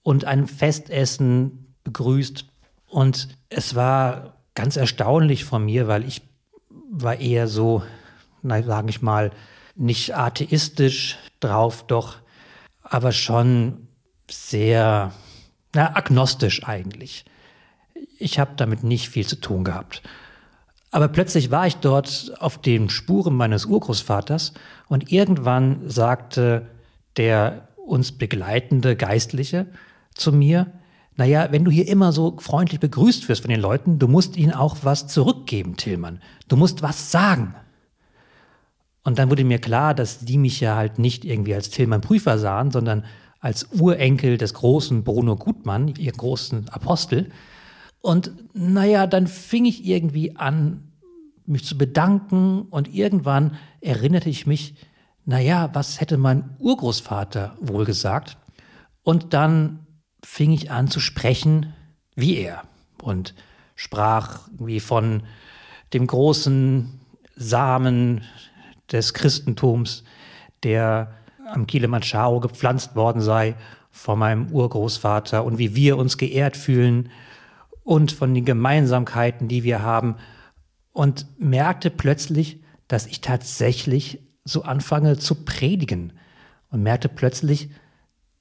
und 0.04 0.24
einem 0.24 0.46
Festessen 0.46 1.74
begrüßt. 1.82 2.44
Und 2.86 3.26
es 3.48 3.74
war 3.74 4.36
ganz 4.54 4.76
erstaunlich 4.76 5.44
von 5.44 5.64
mir, 5.64 5.88
weil 5.88 6.04
ich 6.04 6.22
war 6.88 7.18
eher 7.18 7.48
so, 7.48 7.82
na, 8.42 8.62
sage 8.62 8.90
ich 8.90 9.02
mal, 9.02 9.32
nicht 9.74 10.14
atheistisch 10.14 11.18
drauf, 11.40 11.84
doch, 11.88 12.18
aber 12.84 13.10
schon 13.10 13.88
sehr 14.30 15.12
na, 15.74 15.96
agnostisch 15.96 16.64
eigentlich. 16.64 17.24
Ich 18.18 18.38
habe 18.38 18.52
damit 18.56 18.84
nicht 18.84 19.08
viel 19.08 19.26
zu 19.26 19.36
tun 19.36 19.64
gehabt. 19.64 20.02
Aber 20.90 21.08
plötzlich 21.08 21.50
war 21.50 21.66
ich 21.66 21.76
dort 21.76 22.32
auf 22.38 22.58
den 22.58 22.90
Spuren 22.90 23.34
meines 23.34 23.64
Urgroßvaters 23.64 24.52
und 24.88 25.10
irgendwann 25.10 25.88
sagte 25.88 26.66
der 27.16 27.68
uns 27.76 28.12
begleitende 28.12 28.96
Geistliche 28.96 29.66
zu 30.14 30.32
mir, 30.32 30.70
naja, 31.16 31.48
wenn 31.50 31.64
du 31.64 31.70
hier 31.70 31.88
immer 31.88 32.12
so 32.12 32.38
freundlich 32.38 32.80
begrüßt 32.80 33.28
wirst 33.28 33.42
von 33.42 33.50
den 33.50 33.60
Leuten, 33.60 33.98
du 33.98 34.08
musst 34.08 34.36
ihnen 34.36 34.52
auch 34.52 34.78
was 34.82 35.08
zurückgeben, 35.08 35.76
Tillmann. 35.76 36.22
Du 36.48 36.56
musst 36.56 36.82
was 36.82 37.10
sagen. 37.10 37.54
Und 39.04 39.18
dann 39.18 39.30
wurde 39.30 39.44
mir 39.44 39.58
klar, 39.58 39.94
dass 39.94 40.20
die 40.20 40.38
mich 40.38 40.60
ja 40.60 40.76
halt 40.76 40.98
nicht 40.98 41.24
irgendwie 41.24 41.54
als 41.54 41.70
Tillmann 41.70 42.00
Prüfer 42.00 42.38
sahen, 42.38 42.70
sondern 42.70 43.04
als 43.42 43.68
Urenkel 43.72 44.38
des 44.38 44.54
großen 44.54 45.02
Bruno 45.02 45.36
Gutmann, 45.36 45.88
ihr 45.88 46.12
großen 46.12 46.68
Apostel. 46.68 47.30
Und 48.00 48.32
naja, 48.54 49.08
dann 49.08 49.26
fing 49.26 49.64
ich 49.64 49.84
irgendwie 49.84 50.36
an, 50.36 50.92
mich 51.44 51.64
zu 51.64 51.76
bedanken 51.76 52.62
und 52.62 52.94
irgendwann 52.94 53.56
erinnerte 53.80 54.30
ich 54.30 54.46
mich, 54.46 54.76
naja, 55.24 55.70
was 55.72 56.00
hätte 56.00 56.18
mein 56.18 56.56
Urgroßvater 56.60 57.56
wohl 57.60 57.84
gesagt? 57.84 58.38
Und 59.02 59.34
dann 59.34 59.86
fing 60.24 60.52
ich 60.52 60.70
an 60.70 60.86
zu 60.86 61.00
sprechen 61.00 61.74
wie 62.14 62.36
er 62.36 62.62
und 63.02 63.34
sprach 63.74 64.48
wie 64.56 64.78
von 64.78 65.24
dem 65.92 66.06
großen 66.06 67.00
Samen 67.34 68.22
des 68.92 69.14
Christentums, 69.14 70.04
der 70.62 71.12
am 71.46 71.66
Kilimanjaro 71.66 72.40
gepflanzt 72.40 72.94
worden 72.94 73.20
sei 73.20 73.56
von 73.90 74.18
meinem 74.18 74.50
Urgroßvater 74.50 75.44
und 75.44 75.58
wie 75.58 75.74
wir 75.74 75.96
uns 75.98 76.16
geehrt 76.16 76.56
fühlen 76.56 77.10
und 77.84 78.12
von 78.12 78.34
den 78.34 78.44
Gemeinsamkeiten, 78.44 79.48
die 79.48 79.64
wir 79.64 79.82
haben. 79.82 80.16
Und 80.92 81.26
merkte 81.38 81.90
plötzlich, 81.90 82.62
dass 82.88 83.06
ich 83.06 83.20
tatsächlich 83.20 84.20
so 84.44 84.62
anfange 84.62 85.18
zu 85.18 85.44
predigen 85.44 86.12
und 86.70 86.82
merkte 86.82 87.08
plötzlich, 87.08 87.70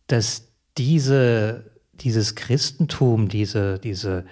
dass 0.07 0.51
diese, 0.77 1.71
dieses 1.93 2.35
Christentum, 2.35 3.29
diese, 3.29 3.79
diese 3.79 4.25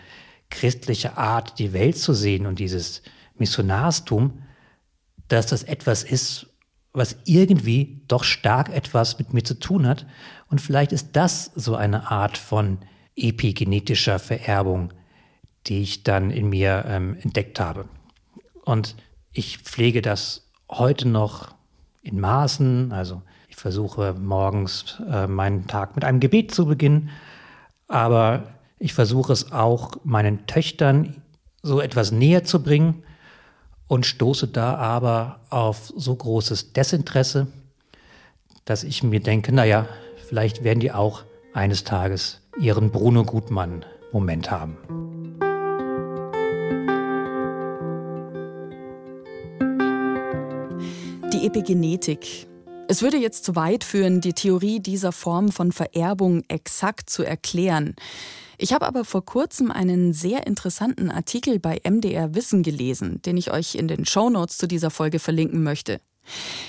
christliche 0.49 1.17
Art, 1.17 1.59
die 1.59 1.73
Welt 1.73 1.97
zu 1.97 2.13
sehen 2.13 2.45
und 2.45 2.59
dieses 2.59 3.01
Missionarstum, 3.37 4.41
dass 5.27 5.47
das 5.47 5.63
etwas 5.63 6.03
ist, 6.03 6.47
was 6.93 7.17
irgendwie 7.25 8.01
doch 8.07 8.23
stark 8.23 8.69
etwas 8.69 9.19
mit 9.19 9.33
mir 9.33 9.43
zu 9.43 9.59
tun 9.59 9.87
hat. 9.87 10.05
Und 10.49 10.59
vielleicht 10.59 10.91
ist 10.91 11.09
das 11.13 11.51
so 11.55 11.75
eine 11.75 12.09
Art 12.11 12.37
von 12.37 12.79
epigenetischer 13.15 14.19
Vererbung, 14.19 14.93
die 15.67 15.81
ich 15.81 16.03
dann 16.03 16.31
in 16.31 16.49
mir 16.49 16.85
ähm, 16.87 17.17
entdeckt 17.21 17.59
habe. 17.59 17.85
Und 18.63 18.95
ich 19.31 19.59
pflege 19.59 20.01
das 20.01 20.49
heute 20.69 21.07
noch 21.07 21.53
in 22.01 22.19
Maßen. 22.19 22.91
Also 22.91 23.21
ich 23.47 23.55
versuche 23.55 24.13
morgens 24.13 25.01
äh, 25.09 25.27
meinen 25.27 25.67
Tag 25.67 25.95
mit 25.95 26.05
einem 26.05 26.19
Gebet 26.19 26.53
zu 26.53 26.65
beginnen. 26.65 27.09
Aber 27.87 28.43
ich 28.79 28.93
versuche 28.93 29.33
es 29.33 29.51
auch 29.51 29.97
meinen 30.03 30.47
Töchtern 30.47 31.21
so 31.61 31.81
etwas 31.81 32.11
näher 32.11 32.45
zu 32.45 32.63
bringen 32.63 33.03
und 33.89 34.05
stoße 34.05 34.47
da 34.47 34.75
aber 34.75 35.41
auf 35.49 35.91
so 35.97 36.15
großes 36.15 36.73
Desinteresse, 36.73 37.47
dass 38.63 38.83
ich 38.85 39.03
mir 39.03 39.19
denke, 39.19 39.51
naja, 39.51 39.87
vielleicht 40.27 40.63
werden 40.63 40.79
die 40.79 40.91
auch 40.91 41.23
eines 41.53 41.83
Tages 41.83 42.39
ihren 42.61 42.91
Bruno 42.91 43.23
Gutmann 43.25 43.83
Moment 44.13 44.51
haben. 44.51 44.77
Die 51.33 51.45
Epigenetik. 51.45 52.47
Es 52.87 53.01
würde 53.01 53.17
jetzt 53.17 53.43
zu 53.43 53.55
weit 53.55 53.83
führen, 53.83 54.21
die 54.21 54.33
Theorie 54.33 54.79
dieser 54.79 55.11
Form 55.11 55.49
von 55.49 55.71
Vererbung 55.71 56.43
exakt 56.47 57.09
zu 57.09 57.23
erklären. 57.23 57.95
Ich 58.61 58.73
habe 58.73 58.85
aber 58.85 59.05
vor 59.05 59.23
kurzem 59.23 59.71
einen 59.71 60.11
sehr 60.11 60.45
interessanten 60.45 61.09
Artikel 61.09 61.59
bei 61.59 61.79
MDR 61.89 62.35
Wissen 62.35 62.61
gelesen, 62.61 63.21
den 63.21 63.37
ich 63.37 63.51
euch 63.51 63.75
in 63.75 63.87
den 63.87 64.05
Show 64.05 64.29
Notes 64.29 64.57
zu 64.57 64.67
dieser 64.67 64.91
Folge 64.91 65.19
verlinken 65.19 65.63
möchte. 65.63 66.01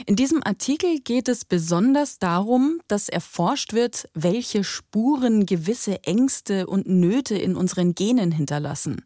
In 0.07 0.14
diesem 0.14 0.40
Artikel 0.40 1.00
geht 1.00 1.29
es 1.29 1.44
besonders 1.44 2.20
darum, 2.20 2.81
dass 2.87 3.09
erforscht 3.09 3.72
wird, 3.72 4.09
welche 4.14 4.62
Spuren 4.62 5.46
gewisse 5.46 6.05
Ängste 6.05 6.68
und 6.68 6.88
Nöte 6.88 7.37
in 7.37 7.57
unseren 7.57 7.96
Genen 7.96 8.31
hinterlassen, 8.31 9.05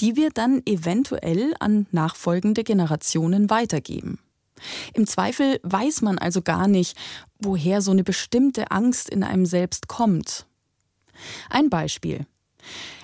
die 0.00 0.16
wir 0.16 0.30
dann 0.30 0.60
eventuell 0.66 1.54
an 1.60 1.86
nachfolgende 1.92 2.64
Generationen 2.64 3.48
weitergeben. 3.48 4.18
Im 4.92 5.06
Zweifel 5.06 5.60
weiß 5.62 6.02
man 6.02 6.18
also 6.18 6.42
gar 6.42 6.66
nicht, 6.66 6.96
woher 7.38 7.80
so 7.80 7.92
eine 7.92 8.02
bestimmte 8.02 8.72
Angst 8.72 9.08
in 9.08 9.22
einem 9.22 9.46
selbst 9.46 9.86
kommt 9.86 10.46
ein 11.50 11.70
Beispiel. 11.70 12.26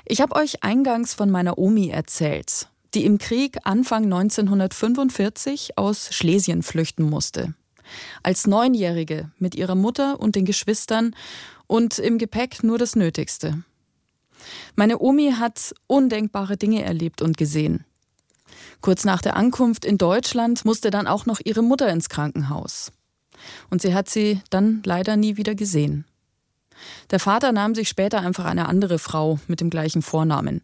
Ich 0.05 0.21
habe 0.21 0.37
euch 0.37 0.63
eingangs 0.63 1.15
von 1.15 1.31
meiner 1.31 1.59
Omi 1.59 1.89
erzählt. 1.89 2.69
die 2.95 3.05
im 3.05 3.19
Krieg 3.19 3.59
Anfang 3.63 4.03
1945 4.05 5.79
aus 5.79 6.13
Schlesien 6.13 6.65
flüchten 6.65 7.05
musste. 7.05 7.55
Als 8.25 8.49
Neunjährige 8.49 9.31
mit 9.39 9.55
ihrer 9.55 9.77
Mutter 9.77 10.19
und 10.19 10.35
den 10.35 10.45
Geschwistern 10.45 11.15
und 11.69 12.01
im 12.01 12.19
Gepäck 12.19 12.65
nur 12.65 12.79
das 12.79 12.97
Nötigste. 12.97 13.63
Meine 14.75 14.99
Omi 14.99 15.35
hat 15.39 15.73
undenkbare 15.87 16.57
Dinge 16.57 16.83
erlebt 16.83 17.23
und 17.23 17.37
gesehen. 17.37 17.85
Kurz 18.81 19.05
nach 19.05 19.23
der 19.23 19.37
Ankunft 19.37 19.85
in 19.85 19.99
Deutschland 19.99 20.65
musste 20.65 20.91
dann 20.91 21.07
auch 21.07 21.27
noch 21.27 21.41
ihre 21.45 21.63
Mutter 21.63 21.89
ins 21.91 22.09
Krankenhaus. 22.09 22.91
Und 23.71 23.83
sie 23.83 23.95
hat 23.95 24.09
sie 24.09 24.41
dann 24.51 24.83
leider 24.85 25.17
nie 25.17 25.37
wieder 25.37 25.55
gesehen. 25.55 26.07
Der 27.11 27.21
Vater 27.21 27.53
nahm 27.53 27.75
sich 27.75 27.89
später 27.89 28.21
einfach 28.21 28.45
eine 28.45 28.69
andere 28.69 28.99
Frau 28.99 29.39
mit 29.47 29.61
dem 29.61 29.71
gleichen 29.71 30.03
Vornamen. 30.03 30.63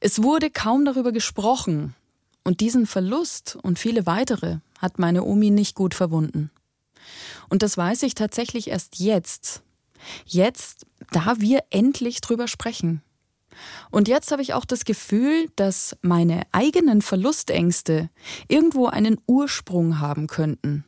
Es 0.00 0.22
wurde 0.22 0.50
kaum 0.50 0.84
darüber 0.84 1.12
gesprochen. 1.12 1.94
Und 2.42 2.60
diesen 2.60 2.86
Verlust 2.86 3.58
und 3.62 3.78
viele 3.78 4.06
weitere 4.06 4.58
hat 4.78 4.98
meine 4.98 5.24
Omi 5.24 5.50
nicht 5.50 5.74
gut 5.74 5.94
verwunden. 5.94 6.50
Und 7.50 7.62
das 7.62 7.76
weiß 7.76 8.02
ich 8.04 8.14
tatsächlich 8.14 8.68
erst 8.68 8.98
jetzt. 8.98 9.62
Jetzt, 10.24 10.86
da 11.12 11.40
wir 11.40 11.64
endlich 11.70 12.22
drüber 12.22 12.48
sprechen. 12.48 13.02
Und 13.90 14.08
jetzt 14.08 14.32
habe 14.32 14.40
ich 14.40 14.54
auch 14.54 14.64
das 14.64 14.84
Gefühl, 14.84 15.48
dass 15.56 15.96
meine 16.00 16.42
eigenen 16.52 17.02
Verlustängste 17.02 18.08
irgendwo 18.48 18.86
einen 18.86 19.20
Ursprung 19.26 19.98
haben 19.98 20.28
könnten. 20.28 20.84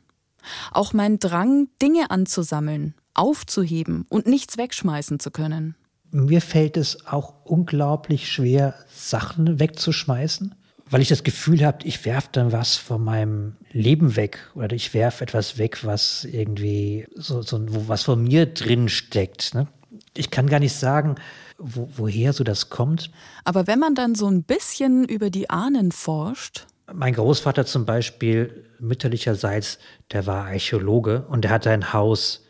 Auch 0.71 0.93
mein 0.93 1.19
Drang, 1.19 1.69
Dinge 1.81 2.09
anzusammeln, 2.09 2.95
aufzuheben 3.13 4.05
und 4.09 4.27
nichts 4.27 4.57
wegschmeißen 4.57 5.19
zu 5.19 5.31
können. 5.31 5.75
Mir 6.11 6.41
fällt 6.41 6.77
es 6.77 7.07
auch 7.07 7.33
unglaublich 7.43 8.31
schwer, 8.31 8.75
Sachen 8.93 9.59
wegzuschmeißen, 9.59 10.53
weil 10.89 11.01
ich 11.01 11.07
das 11.07 11.23
Gefühl 11.23 11.65
habe, 11.65 11.85
ich 11.85 12.05
werfe 12.05 12.29
dann 12.33 12.51
was 12.51 12.75
von 12.75 13.03
meinem 13.03 13.55
Leben 13.71 14.15
weg 14.15 14.51
oder 14.53 14.75
ich 14.75 14.93
werfe 14.93 15.23
etwas 15.23 15.57
weg, 15.57 15.83
was 15.83 16.23
irgendwie 16.23 17.07
so, 17.15 17.41
so 17.41 17.59
was 17.87 18.03
von 18.03 18.23
mir 18.23 18.45
drin 18.45 18.89
steckt. 18.89 19.55
Ne? 19.55 19.67
Ich 20.15 20.29
kann 20.29 20.47
gar 20.47 20.59
nicht 20.59 20.75
sagen, 20.75 21.15
wo, 21.57 21.89
woher 21.95 22.33
so 22.33 22.43
das 22.43 22.69
kommt. 22.69 23.09
Aber 23.43 23.65
wenn 23.65 23.79
man 23.79 23.95
dann 23.95 24.13
so 24.13 24.27
ein 24.27 24.43
bisschen 24.43 25.05
über 25.05 25.29
die 25.29 25.49
Ahnen 25.49 25.91
forscht. 25.91 26.67
Mein 26.93 27.13
Großvater 27.13 27.65
zum 27.65 27.85
Beispiel, 27.85 28.65
mütterlicherseits, 28.79 29.79
der 30.11 30.27
war 30.27 30.45
Archäologe 30.45 31.25
und 31.27 31.43
der 31.43 31.51
hatte 31.51 31.71
ein 31.71 31.93
Haus 31.93 32.42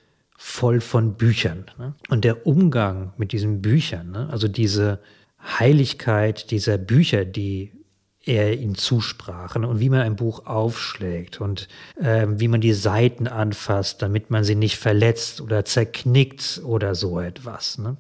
voll 0.46 0.82
von 0.82 1.16
Büchern. 1.16 1.72
Ne? 1.80 1.96
Und 2.10 2.26
der 2.26 2.46
Umgang 2.46 3.14
mit 3.16 3.32
diesen 3.32 3.62
Büchern, 3.62 4.12
ne? 4.12 4.28
also 4.30 4.50
diese 4.50 5.00
Heiligkeit 5.42 6.52
dieser 6.52 6.78
Bücher, 6.78 7.24
die 7.24 7.72
er 8.26 8.60
ihm 8.60 8.76
zusprach 8.76 9.56
ne? 9.56 9.66
und 9.66 9.80
wie 9.80 9.90
man 9.90 10.02
ein 10.02 10.18
Buch 10.18 10.46
aufschlägt 10.46 11.40
und 11.40 11.70
äh, 11.96 12.28
wie 12.28 12.50
man 12.50 12.60
die 12.60 12.74
Seiten 12.74 13.28
anfasst, 13.28 14.02
damit 14.02 14.32
man 14.32 14.44
sie 14.44 14.56
nicht 14.56 14.78
verletzt 14.78 15.40
oder 15.40 15.64
zerknickt 15.64 16.62
oder 16.66 16.94
so 16.94 17.22
etwas. 17.22 17.78
Ne? 17.78 17.96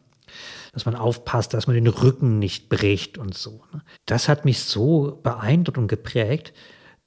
dass 0.74 0.86
man 0.86 0.96
aufpasst, 0.96 1.54
dass 1.54 1.68
man 1.68 1.76
den 1.76 1.88
Rücken 1.88 2.40
nicht 2.40 2.68
bricht 2.68 3.18
und 3.18 3.38
so. 3.38 3.62
Ne? 3.72 3.82
Das 4.06 4.28
hat 4.28 4.44
mich 4.44 4.60
so 4.60 5.20
beeindruckt 5.24 5.78
und 5.78 5.88
geprägt, 5.88 6.52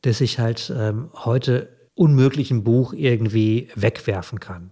dass 0.00 0.20
ich 0.20 0.38
halt 0.38 0.72
ähm, 0.74 1.10
heute 1.12 1.75
unmöglich 1.96 2.50
ein 2.50 2.62
Buch 2.62 2.92
irgendwie 2.92 3.68
wegwerfen 3.74 4.38
kann. 4.38 4.70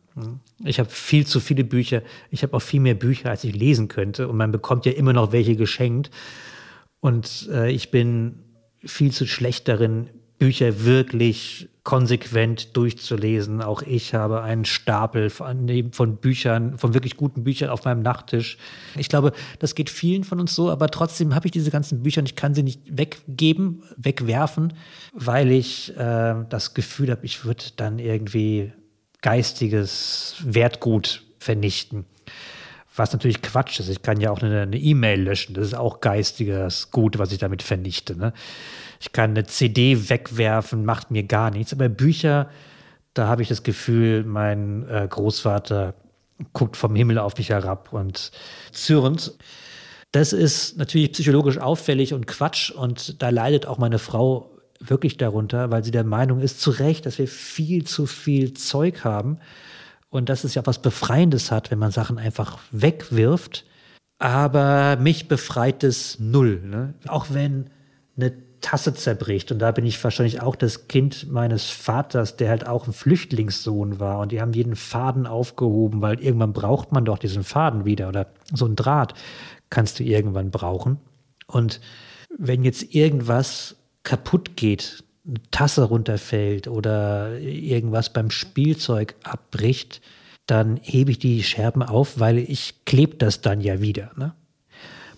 Ich 0.63 0.79
habe 0.79 0.91
viel 0.91 1.27
zu 1.27 1.41
viele 1.41 1.65
Bücher. 1.65 2.03
Ich 2.31 2.43
habe 2.43 2.55
auch 2.55 2.63
viel 2.63 2.81
mehr 2.81 2.95
Bücher, 2.95 3.31
als 3.31 3.43
ich 3.43 3.57
lesen 3.57 3.89
könnte. 3.89 4.29
Und 4.29 4.37
man 4.37 4.53
bekommt 4.53 4.87
ja 4.87 4.93
immer 4.93 5.13
noch 5.13 5.33
welche 5.33 5.57
geschenkt. 5.57 6.11
Und 7.01 7.49
äh, 7.51 7.73
ich 7.73 7.91
bin 7.91 8.45
viel 8.85 9.11
zu 9.11 9.27
schlecht 9.27 9.67
darin, 9.69 10.11
Bücher 10.39 10.85
wirklich 10.85 11.69
konsequent 11.85 12.77
durchzulesen. 12.77 13.61
Auch 13.61 13.83
ich 13.83 14.15
habe 14.15 14.43
einen 14.43 14.65
Stapel 14.65 15.29
von, 15.29 15.69
von, 15.93 16.17
Büchern, 16.17 16.79
von 16.79 16.95
wirklich 16.95 17.17
guten 17.17 17.45
Büchern 17.45 17.69
auf 17.69 17.85
meinem 17.85 18.01
Nachttisch. 18.01 18.57
Ich 18.97 19.11
glaube, 19.11 19.33
das 19.59 19.75
geht 19.75 19.91
vielen 19.91 20.25
von 20.25 20.41
uns 20.41 20.55
so, 20.55 20.71
aber 20.71 20.89
trotzdem 20.89 21.35
habe 21.35 21.47
ich 21.47 21.53
diese 21.53 21.71
ganzen 21.71 22.03
Bücher 22.03 22.23
und 22.23 22.27
ich 22.27 22.37
kann 22.37 22.55
sie 22.55 22.63
nicht 22.63 22.81
weggeben, 22.91 23.83
wegwerfen, 23.99 24.73
weil 25.13 25.51
ich 25.51 25.95
äh, 25.97 26.35
das 26.49 26.73
Gefühl 26.73 27.11
habe, 27.11 27.25
ich 27.27 27.45
würde 27.45 27.65
dann 27.77 27.99
irgendwie 27.99 28.73
geistiges 29.21 30.37
Wertgut 30.43 31.23
vernichten. 31.39 32.07
Was 32.97 33.13
natürlich 33.13 33.43
Quatsch 33.43 33.81
ist. 33.81 33.89
Ich 33.89 34.03
kann 34.03 34.21
ja 34.21 34.31
auch 34.31 34.41
eine 34.41 34.77
E-Mail 34.77 35.23
löschen. 35.23 35.55
Das 35.55 35.67
ist 35.67 35.75
auch 35.75 36.01
geistiges 36.01 36.93
Gut, 36.93 37.19
was 37.19 37.33
ich 37.33 37.39
damit 37.39 37.63
vernichte. 37.63 38.17
Ne? 38.17 38.33
Ich 39.01 39.13
kann 39.13 39.31
eine 39.31 39.45
CD 39.45 40.09
wegwerfen, 40.09 40.85
macht 40.85 41.11
mir 41.11 41.23
gar 41.25 41.51
nichts. 41.51 41.73
Aber 41.73 41.89
Bücher, 41.89 42.49
da 43.15 43.29
habe 43.29 43.43
ich 43.43 43.49
das 43.49 43.63
Gefühl, 43.63 44.25
mein 44.25 44.89
äh, 44.89 45.07
Großvater 45.09 45.95
guckt 46.53 46.77
vom 46.77 46.95
Himmel 46.97 47.19
auf 47.19 47.37
mich 47.37 47.51
herab 47.51 47.93
und 47.93 48.33
zürnt. 48.73 49.35
Das 50.13 50.33
ist 50.33 50.77
natürlich 50.77 51.13
psychologisch 51.13 51.59
auffällig 51.59 52.15
und 52.15 52.27
Quatsch. 52.27 52.71
Und 52.71 53.23
da 53.23 53.31
leidet 53.31 53.67
auch 53.67 53.79
meine 53.79 53.99
Frau 53.99 54.51
wirklich 54.81 55.17
darunter, 55.17 55.71
weil 55.71 55.85
sie 55.85 55.91
der 55.91 56.05
Meinung 56.05 56.41
ist, 56.41 56.61
zu 56.61 56.71
Recht, 56.71 57.07
dass 57.07 57.19
wir 57.19 57.29
viel 57.29 57.85
zu 57.85 58.07
viel 58.07 58.55
Zeug 58.55 59.05
haben 59.05 59.39
und 60.11 60.29
dass 60.29 60.45
es 60.45 60.55
ja 60.55 60.63
was 60.65 60.81
Befreiendes 60.81 61.51
hat, 61.51 61.71
wenn 61.71 61.79
man 61.79 61.91
Sachen 61.91 62.19
einfach 62.19 62.59
wegwirft. 62.71 63.65
Aber 64.19 64.97
mich 64.97 65.29
befreit 65.29 65.83
es 65.83 66.21
null. 66.21 66.61
Ne? 66.65 66.95
Auch 67.09 67.27
wenn 67.31 67.71
eine 68.17 68.33
Tasse 68.65 68.95
zerbricht. 68.95 69.53
Und 69.53 69.59
da 69.59 69.73
bin 69.73 69.85
ich 69.85 70.03
wahrscheinlich 70.03 70.41
auch 70.41 70.57
das 70.57 70.89
Kind 70.89 71.31
meines 71.31 71.69
Vaters, 71.69 72.37
der 72.37 72.49
halt 72.49 72.67
auch 72.67 72.87
ein 72.87 72.95
Flüchtlingssohn 72.95 74.01
war. 74.01 74.21
Und 74.21 74.33
die 74.33 74.41
haben 74.41 74.55
jeden 74.55 74.75
Faden 74.75 75.27
aufgehoben, 75.27 76.01
weil 76.01 76.19
irgendwann 76.19 76.55
braucht 76.55 76.91
man 76.91 77.05
doch 77.05 77.19
diesen 77.19 77.45
Faden 77.45 77.85
wieder. 77.85 78.09
Oder 78.09 78.29
so 78.55 78.65
ein 78.65 78.75
Draht 78.75 79.13
kannst 79.69 80.01
du 80.01 80.05
irgendwann 80.05 80.51
brauchen. 80.51 80.99
Und 81.47 81.83
wenn 82.39 82.65
jetzt 82.65 82.95
irgendwas 82.95 83.77
kaputt 84.03 84.57
geht, 84.57 85.05
eine 85.27 85.43
Tasse 85.51 85.85
runterfällt 85.85 86.67
oder 86.67 87.39
irgendwas 87.39 88.15
beim 88.15 88.31
Spielzeug 88.31 89.15
abbricht, 89.25 90.01
dann 90.47 90.79
hebe 90.83 91.11
ich 91.11 91.19
die 91.19 91.43
Scherben 91.43 91.83
auf, 91.83 92.19
weil 92.19 92.39
ich 92.39 92.87
klebe 92.87 93.17
das 93.17 93.43
dann 93.43 93.61
ja 93.61 93.83
wieder. 93.83 94.11
Ne? 94.17 94.35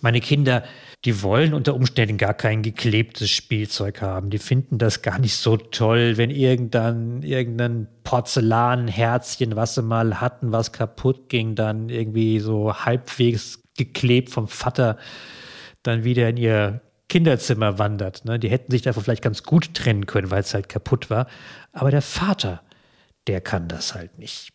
Meine 0.01 0.21
Kinder, 0.21 0.65
die 1.07 1.23
wollen 1.23 1.55
unter 1.55 1.75
Umständen 1.75 2.19
gar 2.19 2.35
kein 2.35 2.63
geklebtes 2.63 3.31
Spielzeug 3.31 4.03
haben. 4.03 4.29
Die 4.29 4.39
finden 4.39 4.77
das 4.77 5.03
gar 5.03 5.21
nicht 5.21 5.37
so 5.37 5.57
toll, 5.57 6.17
wenn 6.17 6.31
irgendein, 6.31 7.23
irgendein 7.23 7.87
Porzellanherzchen, 8.03 9.55
was 9.55 9.77
sie 9.77 9.83
mal 9.83 10.21
hatten, 10.21 10.51
was 10.51 10.73
kaputt 10.73 11.29
ging, 11.29 11.55
dann 11.55 11.89
irgendwie 11.89 12.41
so 12.41 12.75
halbwegs 12.75 13.63
geklebt 13.77 14.31
vom 14.31 14.49
Vater 14.49 14.99
dann 15.85 16.03
wieder 16.03 16.29
in 16.29 16.37
ihr 16.37 16.81
Kinderzimmer 17.09 17.79
wandert. 17.79 18.25
Ne? 18.25 18.41
Die 18.41 18.51
hätten 18.51 18.73
sich 18.73 18.83
davon 18.83 19.05
vielleicht 19.05 19.23
ganz 19.23 19.45
gut 19.45 19.75
trennen 19.75 20.07
können, 20.07 20.33
weil 20.33 20.41
es 20.41 20.55
halt 20.55 20.69
kaputt 20.69 21.09
war. 21.09 21.29
Aber 21.73 21.93
der 21.93 22.03
Vater, 22.03 22.63
der 23.29 23.41
kann 23.41 23.69
das 23.69 23.95
halt 23.95 24.19
nicht. 24.19 24.51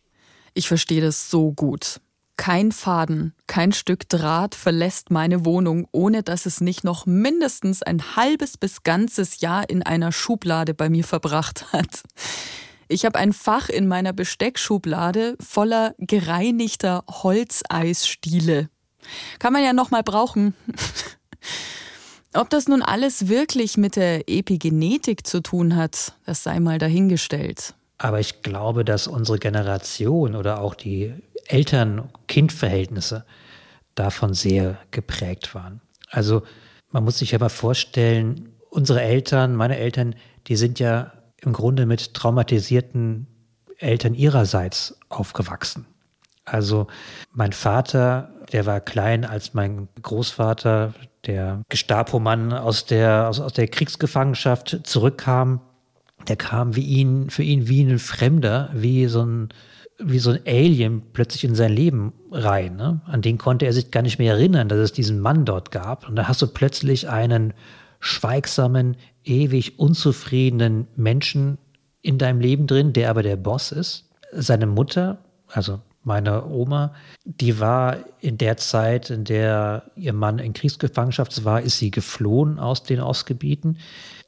Ich 0.53 0.67
verstehe 0.67 0.99
das 0.99 1.29
so 1.29 1.53
gut. 1.53 2.01
Kein 2.41 2.71
Faden, 2.71 3.35
kein 3.45 3.71
Stück 3.71 4.09
Draht 4.09 4.55
verlässt 4.55 5.11
meine 5.11 5.45
Wohnung, 5.45 5.87
ohne 5.91 6.23
dass 6.23 6.47
es 6.47 6.59
nicht 6.59 6.83
noch 6.83 7.05
mindestens 7.05 7.83
ein 7.83 8.15
halbes 8.15 8.57
bis 8.57 8.81
ganzes 8.81 9.41
Jahr 9.41 9.69
in 9.69 9.83
einer 9.83 10.11
Schublade 10.11 10.73
bei 10.73 10.89
mir 10.89 11.03
verbracht 11.03 11.71
hat. 11.71 12.01
Ich 12.87 13.05
habe 13.05 13.19
ein 13.19 13.31
Fach 13.31 13.69
in 13.69 13.87
meiner 13.87 14.11
Besteckschublade 14.11 15.37
voller 15.39 15.93
gereinigter 15.99 17.03
Holzeisstiele. 17.07 18.69
Kann 19.37 19.53
man 19.53 19.63
ja 19.63 19.71
noch 19.71 19.91
mal 19.91 20.01
brauchen. 20.01 20.55
Ob 22.33 22.49
das 22.49 22.67
nun 22.67 22.81
alles 22.81 23.27
wirklich 23.27 23.77
mit 23.77 23.95
der 23.95 24.27
Epigenetik 24.27 25.27
zu 25.27 25.43
tun 25.43 25.75
hat, 25.75 26.15
das 26.25 26.41
sei 26.41 26.59
mal 26.59 26.79
dahingestellt. 26.79 27.75
Aber 28.03 28.19
ich 28.19 28.41
glaube, 28.41 28.83
dass 28.83 29.05
unsere 29.05 29.37
Generation 29.37 30.35
oder 30.35 30.59
auch 30.59 30.73
die 30.73 31.13
Eltern-Kind-Verhältnisse 31.45 33.25
davon 33.93 34.33
sehr 34.33 34.79
geprägt 34.89 35.53
waren. 35.53 35.81
Also 36.09 36.41
man 36.89 37.03
muss 37.03 37.19
sich 37.19 37.29
ja 37.29 37.37
mal 37.37 37.49
vorstellen, 37.49 38.53
unsere 38.71 39.03
Eltern, 39.03 39.55
meine 39.55 39.77
Eltern, 39.77 40.15
die 40.47 40.55
sind 40.55 40.79
ja 40.79 41.11
im 41.41 41.53
Grunde 41.53 41.85
mit 41.85 42.15
traumatisierten 42.15 43.27
Eltern 43.77 44.15
ihrerseits 44.15 44.97
aufgewachsen. 45.09 45.85
Also 46.43 46.87
mein 47.31 47.53
Vater, 47.53 48.33
der 48.51 48.65
war 48.65 48.79
klein 48.79 49.25
als 49.25 49.53
mein 49.53 49.89
Großvater, 50.01 50.95
der 51.27 51.61
Gestapo-Mann 51.69 52.51
aus 52.51 52.87
der, 52.87 53.29
aus, 53.29 53.39
aus 53.39 53.53
der 53.53 53.67
Kriegsgefangenschaft 53.67 54.79
zurückkam. 54.85 55.61
Der 56.27 56.35
kam 56.35 56.75
wie 56.75 56.85
ihn, 56.85 57.29
für 57.29 57.43
ihn 57.43 57.67
wie 57.67 57.83
ein 57.83 57.99
Fremder, 57.99 58.69
wie 58.73 59.07
so 59.07 59.23
ein, 59.23 59.49
wie 59.99 60.19
so 60.19 60.31
ein 60.31 60.39
Alien 60.45 61.01
plötzlich 61.13 61.43
in 61.43 61.55
sein 61.55 61.73
Leben 61.73 62.13
rein. 62.31 62.75
Ne? 62.75 63.01
An 63.05 63.21
den 63.21 63.37
konnte 63.37 63.65
er 63.65 63.73
sich 63.73 63.91
gar 63.91 64.01
nicht 64.01 64.19
mehr 64.19 64.33
erinnern, 64.33 64.69
dass 64.69 64.79
es 64.79 64.93
diesen 64.93 65.19
Mann 65.19 65.45
dort 65.45 65.71
gab. 65.71 66.07
Und 66.07 66.15
da 66.15 66.27
hast 66.27 66.41
du 66.41 66.47
plötzlich 66.47 67.09
einen 67.09 67.53
schweigsamen, 67.99 68.97
ewig 69.23 69.79
unzufriedenen 69.79 70.87
Menschen 70.95 71.57
in 72.01 72.17
deinem 72.17 72.39
Leben 72.39 72.67
drin, 72.67 72.93
der 72.93 73.09
aber 73.09 73.23
der 73.23 73.35
Boss 73.35 73.71
ist. 73.71 74.09
Seine 74.33 74.65
Mutter, 74.65 75.19
also 75.47 75.79
meine 76.03 76.47
Oma, 76.47 76.95
die 77.25 77.59
war 77.59 77.97
in 78.19 78.37
der 78.37 78.57
Zeit, 78.57 79.11
in 79.11 79.23
der 79.23 79.83
ihr 79.95 80.13
Mann 80.13 80.39
in 80.39 80.53
Kriegsgefangenschaft 80.53 81.45
war, 81.45 81.61
ist 81.61 81.77
sie 81.77 81.91
geflohen 81.91 82.57
aus 82.57 82.83
den 82.83 82.99
Ostgebieten. 82.99 83.77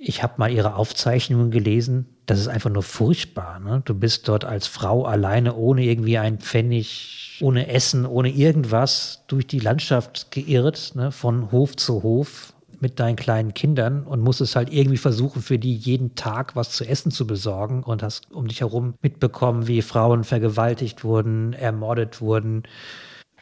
Ich 0.05 0.21
habe 0.21 0.33
mal 0.35 0.51
ihre 0.51 0.75
Aufzeichnungen 0.75 1.49
gelesen. 1.49 2.07
Das 2.25 2.37
ist 2.37 2.49
einfach 2.49 2.69
nur 2.69 2.83
furchtbar. 2.83 3.61
Ne? 3.61 3.81
Du 3.85 3.93
bist 3.93 4.27
dort 4.27 4.43
als 4.43 4.67
Frau 4.67 5.05
alleine, 5.05 5.55
ohne 5.55 5.85
irgendwie 5.85 6.17
einen 6.17 6.39
Pfennig, 6.39 7.39
ohne 7.39 7.69
Essen, 7.69 8.05
ohne 8.05 8.29
irgendwas 8.29 9.23
durch 9.27 9.47
die 9.47 9.59
Landschaft 9.59 10.29
geirrt, 10.31 10.91
ne? 10.95 11.13
von 11.13 11.53
Hof 11.53 11.77
zu 11.77 12.03
Hof 12.03 12.53
mit 12.81 12.99
deinen 12.99 13.15
kleinen 13.15 13.53
Kindern 13.53 14.03
und 14.03 14.19
musstest 14.19 14.57
halt 14.57 14.73
irgendwie 14.73 14.97
versuchen, 14.97 15.41
für 15.41 15.57
die 15.57 15.73
jeden 15.73 16.15
Tag 16.15 16.53
was 16.57 16.71
zu 16.71 16.83
essen 16.83 17.09
zu 17.09 17.25
besorgen 17.25 17.81
und 17.83 18.03
hast 18.03 18.29
um 18.33 18.49
dich 18.49 18.59
herum 18.59 18.95
mitbekommen, 19.01 19.67
wie 19.67 19.81
Frauen 19.81 20.25
vergewaltigt 20.25 21.05
wurden, 21.05 21.53
ermordet 21.53 22.19
wurden. 22.19 22.63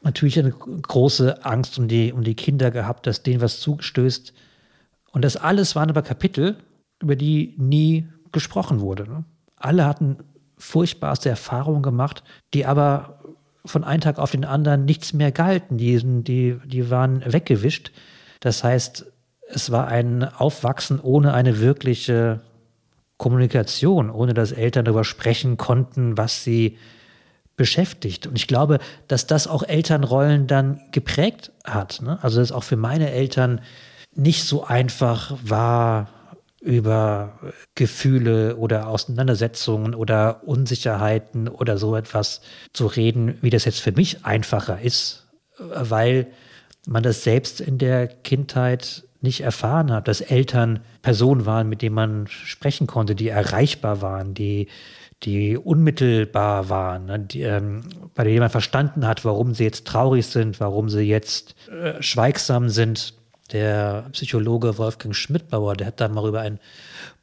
Natürlich 0.03 0.37
eine 0.37 0.51
große 0.51 1.43
Angst 1.43 1.79
um 1.79 1.87
die, 1.87 2.13
um 2.13 2.23
die 2.23 2.35
Kinder 2.35 2.69
gehabt, 2.69 3.07
dass 3.07 3.23
denen 3.23 3.41
was 3.41 3.59
zugestößt. 3.61 4.31
Und 5.11 5.23
das 5.23 5.37
alles 5.37 5.75
waren 5.75 5.89
aber 5.89 6.01
Kapitel, 6.01 6.57
über 7.01 7.15
die 7.15 7.55
nie 7.57 8.07
gesprochen 8.31 8.79
wurde. 8.79 9.03
Ne? 9.03 9.23
Alle 9.55 9.85
hatten 9.85 10.17
furchtbarste 10.57 11.29
Erfahrungen 11.29 11.81
gemacht, 11.81 12.23
die 12.53 12.65
aber 12.65 13.19
von 13.65 13.83
einem 13.83 14.01
Tag 14.01 14.19
auf 14.19 14.31
den 14.31 14.45
anderen 14.45 14.85
nichts 14.85 15.13
mehr 15.13 15.31
galten. 15.31 15.77
Die, 15.77 15.99
die, 16.23 16.57
die 16.65 16.89
waren 16.89 17.23
weggewischt. 17.25 17.91
Das 18.39 18.63
heißt, 18.63 19.05
es 19.49 19.71
war 19.71 19.87
ein 19.87 20.23
Aufwachsen 20.23 20.99
ohne 20.99 21.33
eine 21.33 21.59
wirkliche 21.59 22.41
Kommunikation, 23.17 24.09
ohne 24.09 24.33
dass 24.33 24.51
Eltern 24.51 24.85
darüber 24.85 25.03
sprechen 25.03 25.57
konnten, 25.57 26.17
was 26.17 26.43
sie 26.43 26.77
beschäftigt. 27.55 28.25
Und 28.25 28.35
ich 28.35 28.47
glaube, 28.47 28.79
dass 29.07 29.27
das 29.27 29.45
auch 29.45 29.61
Elternrollen 29.61 30.47
dann 30.47 30.81
geprägt 30.91 31.51
hat. 31.63 32.01
Ne? 32.01 32.17
Also 32.23 32.39
dass 32.39 32.51
auch 32.51 32.63
für 32.63 32.77
meine 32.77 33.11
Eltern 33.11 33.61
nicht 34.13 34.43
so 34.43 34.63
einfach 34.63 35.37
war, 35.43 36.09
über 36.61 37.39
Gefühle 37.73 38.55
oder 38.55 38.87
Auseinandersetzungen 38.87 39.95
oder 39.95 40.47
Unsicherheiten 40.47 41.47
oder 41.47 41.77
so 41.79 41.95
etwas 41.95 42.41
zu 42.71 42.85
reden, 42.85 43.39
wie 43.41 43.49
das 43.49 43.65
jetzt 43.65 43.81
für 43.81 43.91
mich 43.91 44.25
einfacher 44.25 44.79
ist, 44.79 45.27
weil 45.57 46.27
man 46.87 47.01
das 47.01 47.23
selbst 47.23 47.61
in 47.61 47.79
der 47.79 48.07
Kindheit 48.07 49.03
nicht 49.21 49.41
erfahren 49.41 49.91
hat, 49.91 50.07
dass 50.07 50.21
Eltern 50.21 50.79
Personen 51.01 51.45
waren, 51.45 51.69
mit 51.69 51.81
denen 51.81 51.95
man 51.95 52.27
sprechen 52.27 52.87
konnte, 52.87 53.15
die 53.15 53.29
erreichbar 53.29 54.01
waren, 54.01 54.33
die, 54.33 54.67
die 55.23 55.57
unmittelbar 55.57 56.69
waren, 56.69 57.05
ne, 57.05 57.19
die, 57.19 57.41
ähm, 57.41 57.81
bei 58.15 58.23
denen 58.23 58.39
man 58.39 58.49
verstanden 58.49 59.07
hat, 59.07 59.23
warum 59.23 59.53
sie 59.53 59.63
jetzt 59.63 59.85
traurig 59.85 60.25
sind, 60.25 60.59
warum 60.59 60.89
sie 60.89 61.01
jetzt 61.01 61.55
äh, 61.69 62.01
schweigsam 62.01 62.69
sind. 62.69 63.13
Der 63.51 64.07
Psychologe 64.13 64.77
Wolfgang 64.77 65.15
Schmidtbauer, 65.15 65.75
der 65.75 65.87
hat 65.87 65.99
da 65.99 66.07
mal 66.07 66.27
über 66.27 66.41
ein 66.41 66.59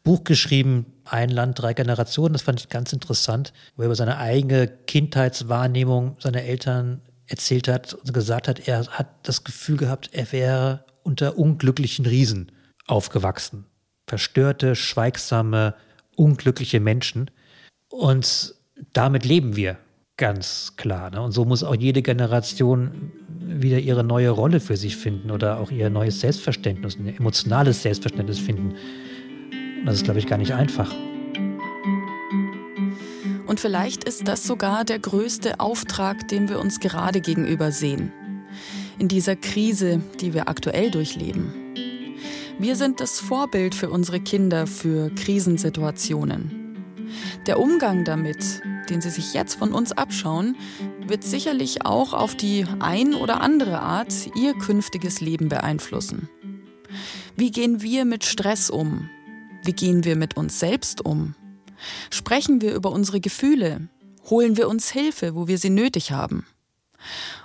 Buch 0.03 0.25
geschrieben, 0.25 0.87
Ein 1.05 1.31
Land, 1.31 1.61
drei 1.61 1.73
Generationen. 1.73 2.35
Das 2.35 2.43
fand 2.43 2.61
ich 2.61 2.69
ganz 2.69 2.93
interessant, 2.93 3.53
wo 3.77 3.83
er 3.83 3.87
über 3.87 3.95
seine 3.95 4.19
eigene 4.19 4.69
Kindheitswahrnehmung 4.69 6.17
seiner 6.19 6.43
Eltern 6.43 7.01
erzählt 7.27 7.69
hat 7.69 7.95
und 7.95 8.13
gesagt 8.13 8.49
hat, 8.49 8.69
er 8.69 8.87
hat 8.89 9.09
das 9.23 9.45
Gefühl 9.45 9.79
gehabt, 9.79 10.11
er 10.13 10.31
wäre 10.33 10.85
unter 11.03 11.39
unglücklichen 11.39 12.05
Riesen 12.05 12.53
aufgewachsen. 12.87 13.65
Verstörte, 14.07 14.77
schweigsame, 14.77 15.75
unglückliche 16.17 16.81
Menschen. 16.81 17.31
Und 17.89 18.55
damit 18.93 19.25
leben 19.25 19.57
wir 19.57 19.79
ganz 20.19 20.75
klar. 20.77 21.11
Ne? 21.11 21.23
Und 21.23 21.33
so 21.33 21.47
muss 21.47 21.65
auch 21.65 21.75
jede 21.75 22.03
Generation 22.03 23.13
wieder 23.41 23.79
ihre 23.79 24.05
neue 24.05 24.29
Rolle 24.31 24.61
für 24.61 24.77
sich 24.77 24.97
finden 24.97 25.31
oder 25.31 25.59
auch 25.59 25.71
ihr 25.71 25.89
neues 25.89 26.21
Selbstverständnis, 26.21 26.99
ein 26.99 27.17
emotionales 27.17 27.83
Selbstverständnis 27.83 28.39
finden. 28.39 28.75
Das 29.87 29.95
ist, 29.95 30.05
glaube 30.05 30.19
ich, 30.19 30.27
gar 30.27 30.37
nicht 30.37 30.53
einfach. 30.53 30.95
Und 33.47 33.61
vielleicht 33.61 34.05
ist 34.05 34.29
das 34.29 34.47
sogar 34.47 34.85
der 34.85 34.99
größte 34.99 35.59
Auftrag, 35.61 36.29
den 36.29 36.51
wir 36.51 36.59
uns 36.59 36.81
gerade 36.81 37.23
gegenüber 37.23 37.73
sehen 37.73 38.13
in 38.99 39.09
dieser 39.09 39.37
Krise, 39.37 40.01
die 40.21 40.35
wir 40.35 40.49
aktuell 40.49 40.91
durchleben. 40.91 41.55
Wir 42.59 42.75
sind 42.75 43.01
das 43.01 43.21
Vorbild 43.21 43.75
für 43.75 43.89
unsere 43.89 44.19
Kinder 44.19 44.67
für 44.67 45.11
Krisensituationen. 45.15 46.77
Der 47.47 47.61
Umgang 47.61 48.05
damit, 48.05 48.61
den 48.91 49.01
sie 49.01 49.11
sich 49.11 49.35
jetzt 49.35 49.55
von 49.55 49.73
uns 49.73 49.93
abschauen, 49.93 50.57
wird 51.07 51.25
sicherlich 51.25 51.85
auch 51.85 52.13
auf 52.13 52.35
die 52.35 52.67
ein 52.81 53.15
oder 53.15 53.41
andere 53.41 53.81
Art 53.81 54.13
ihr 54.35 54.55
künftiges 54.55 55.21
Leben 55.21 55.49
beeinflussen. 55.49 56.29
Wie 57.37 57.51
gehen 57.51 57.83
wir 57.83 58.05
mit 58.05 58.25
Stress 58.25 58.71
um? 58.71 59.09
Wie 59.63 59.73
gehen 59.73 60.05
wir 60.05 60.17
mit 60.17 60.37
uns 60.37 60.59
selbst 60.59 61.05
um? 61.05 61.35
Sprechen 62.11 62.61
wir 62.61 62.75
über 62.75 62.91
unsere 62.91 63.21
Gefühle? 63.21 63.89
Holen 64.29 64.57
wir 64.57 64.69
uns 64.69 64.91
Hilfe, 64.91 65.35
wo 65.35 65.47
wir 65.47 65.59
sie 65.59 65.71
nötig 65.71 66.13
haben? 66.13 66.47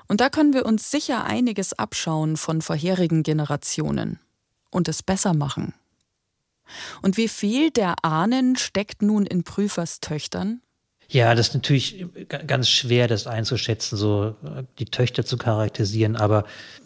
Und 0.08 0.20
da 0.20 0.30
können 0.30 0.54
wir 0.54 0.66
uns 0.66 0.90
sicher 0.90 1.26
einiges 1.26 1.74
abschauen 1.74 2.38
von 2.38 2.62
vorherigen 2.62 3.24
Generationen 3.24 4.20
und 4.72 4.88
es 4.88 5.04
besser 5.04 5.34
machen. 5.34 5.74
Und 7.02 7.18
wie 7.18 7.28
viel 7.28 7.70
der 7.70 8.04
Ahnen 8.04 8.56
steckt 8.56 9.04
nun 9.04 9.26
in 9.26 9.44
Prüfers 9.44 10.00
Töchtern? 10.00 10.63
Ja, 11.14 11.36
das 11.36 11.50
ist 11.50 11.54
natürlich 11.54 12.06
ganz 12.48 12.68
schwer, 12.68 13.08
das 13.08 13.28
einzuschätzen, 13.28 13.98
so 13.98 14.36
äh, 14.44 14.64
die 14.80 14.86
Töchter 14.86 15.24
zu 15.24 15.38
charakterisieren. 15.38 16.16
Aber 16.16 16.44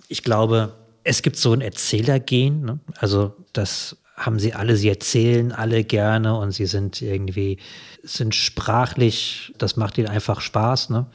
ich 0.09 0.21
glaube, 0.21 0.73
es 1.05 1.21
gibt 1.21 1.37
so 1.37 1.53
ein 1.53 1.61
Erzählergen. 1.61 2.65
Ne? 2.65 2.79
Also 2.97 3.37
das 3.53 3.95
haben 4.17 4.37
sie 4.37 4.53
alle, 4.53 4.75
sie 4.75 4.89
erzählen 4.89 5.53
alle 5.53 5.85
gerne 5.85 6.37
und 6.37 6.51
sie 6.51 6.65
sind 6.65 7.01
irgendwie, 7.01 7.59
sind 8.03 8.35
sprachlich, 8.35 9.53
das 9.57 9.77
macht 9.77 9.97
ihnen 9.97 10.09
einfach 10.09 10.41
Spaß. 10.41 10.89
Ne? 10.89 11.05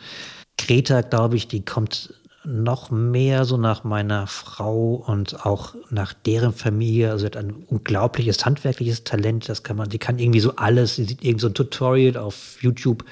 Greta, 0.57 1.03
glaube 1.03 1.37
ich, 1.37 1.49
die 1.49 1.67
kommt 1.67 2.15
noch 2.45 2.91
mehr 2.91 3.45
so 3.45 3.57
nach 3.57 3.85
meiner 3.85 4.27
Frau 4.27 4.95
und 4.95 5.47
auch 5.47 5.75
nach 5.91 6.13
deren 6.13 6.53
Familie. 6.53 7.11
Also 7.11 7.27
hat 7.27 7.37
ein 7.37 7.53
unglaubliches 7.53 8.45
handwerkliches 8.45 9.05
Talent. 9.05 9.49
Das 9.49 9.63
kann 9.63 9.77
man, 9.77 9.89
die 9.89 9.99
kann 9.99 10.19
irgendwie 10.19 10.41
so 10.41 10.57
alles. 10.57 10.97
Sie 10.97 11.05
sieht 11.05 11.23
irgendwie 11.23 11.41
so 11.41 11.49
ein 11.49 11.55
Tutorial 11.55 12.17
auf 12.17 12.59
YouTube 12.61 13.05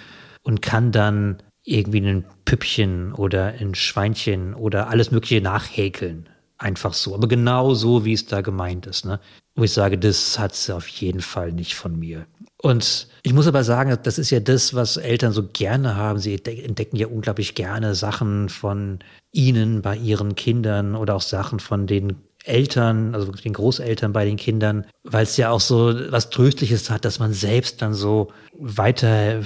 und 0.42 0.62
kann 0.62 0.92
dann 0.92 1.42
irgendwie 1.64 2.00
ein 2.00 2.24
Püppchen 2.44 3.12
oder 3.12 3.54
ein 3.58 3.74
Schweinchen 3.74 4.54
oder 4.54 4.88
alles 4.88 5.10
Mögliche 5.10 5.40
nachhäkeln. 5.40 6.28
Einfach 6.60 6.92
so. 6.92 7.14
Aber 7.14 7.26
genau 7.26 7.72
so, 7.72 8.04
wie 8.04 8.12
es 8.12 8.26
da 8.26 8.42
gemeint 8.42 8.86
ist. 8.86 9.06
Ne? 9.06 9.18
Wo 9.54 9.64
ich 9.64 9.72
sage, 9.72 9.96
das 9.96 10.38
hat 10.38 10.54
sie 10.54 10.76
auf 10.76 10.86
jeden 10.88 11.22
Fall 11.22 11.52
nicht 11.52 11.74
von 11.74 11.98
mir. 11.98 12.26
Und 12.58 13.08
ich 13.22 13.32
muss 13.32 13.46
aber 13.46 13.64
sagen, 13.64 13.96
das 14.02 14.18
ist 14.18 14.28
ja 14.28 14.40
das, 14.40 14.74
was 14.74 14.98
Eltern 14.98 15.32
so 15.32 15.48
gerne 15.50 15.96
haben. 15.96 16.18
Sie 16.18 16.34
entdecken 16.34 16.96
ja 16.96 17.06
unglaublich 17.06 17.54
gerne 17.54 17.94
Sachen 17.94 18.50
von 18.50 18.98
ihnen 19.32 19.80
bei 19.80 19.96
ihren 19.96 20.34
Kindern 20.34 20.96
oder 20.96 21.16
auch 21.16 21.22
Sachen 21.22 21.60
von 21.60 21.86
den 21.86 22.16
Eltern, 22.44 23.14
also 23.14 23.32
den 23.32 23.54
Großeltern 23.54 24.12
bei 24.12 24.26
den 24.26 24.36
Kindern, 24.36 24.84
weil 25.02 25.22
es 25.22 25.38
ja 25.38 25.50
auch 25.50 25.60
so 25.60 25.94
was 26.10 26.28
Tröstliches 26.28 26.90
hat, 26.90 27.06
dass 27.06 27.18
man 27.18 27.32
selbst 27.32 27.80
dann 27.80 27.94
so 27.94 28.32
weiter 28.58 29.42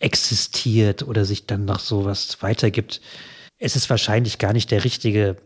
existiert 0.00 1.06
oder 1.06 1.24
sich 1.24 1.46
dann 1.46 1.64
noch 1.64 1.78
so 1.78 2.04
was 2.04 2.42
weitergibt. 2.42 3.00
Es 3.58 3.76
ist 3.76 3.88
wahrscheinlich 3.88 4.38
gar 4.38 4.52
nicht 4.52 4.72
der 4.72 4.82
richtige 4.82 5.36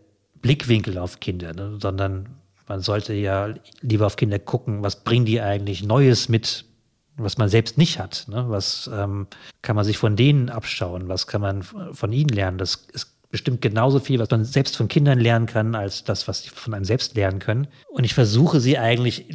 Blickwinkel 0.42 0.98
auf 0.98 1.20
Kinder, 1.20 1.53
ne? 1.53 1.79
sondern 1.81 2.29
man 2.68 2.81
sollte 2.81 3.14
ja 3.14 3.55
lieber 3.81 4.07
auf 4.07 4.16
Kinder 4.16 4.38
gucken, 4.38 4.83
was 4.83 5.03
bringen 5.03 5.26
die 5.26 5.40
eigentlich 5.40 5.83
Neues 5.83 6.29
mit, 6.29 6.64
was 7.16 7.37
man 7.37 7.48
selbst 7.48 7.79
nicht 7.79 7.98
hat. 7.98 8.26
Ne? 8.29 8.44
Was 8.48 8.88
ähm, 8.92 9.26
kann 9.62 9.76
man 9.76 9.85
sich 9.85 9.98
von 9.98 10.16
denen 10.16 10.48
abschauen? 10.48 11.09
Was 11.09 11.26
kann 11.26 11.40
man 11.40 11.62
von 11.62 12.12
ihnen 12.12 12.29
lernen? 12.29 12.59
Das 12.59 12.87
ist 12.92 13.20
bestimmt 13.31 13.61
genauso 13.61 14.00
viel, 14.00 14.18
was 14.18 14.31
man 14.31 14.44
selbst 14.44 14.76
von 14.76 14.88
Kindern 14.88 15.18
lernen 15.18 15.46
kann, 15.46 15.74
als 15.74 16.05
das, 16.05 16.29
was 16.29 16.42
sie 16.42 16.50
von 16.50 16.74
einem 16.74 16.85
selbst 16.85 17.14
lernen 17.14 17.38
können. 17.38 17.68
Und 17.88 18.05
ich 18.05 18.14
versuche 18.14 18.61
sie 18.61 18.79
eigentlich 18.79 19.26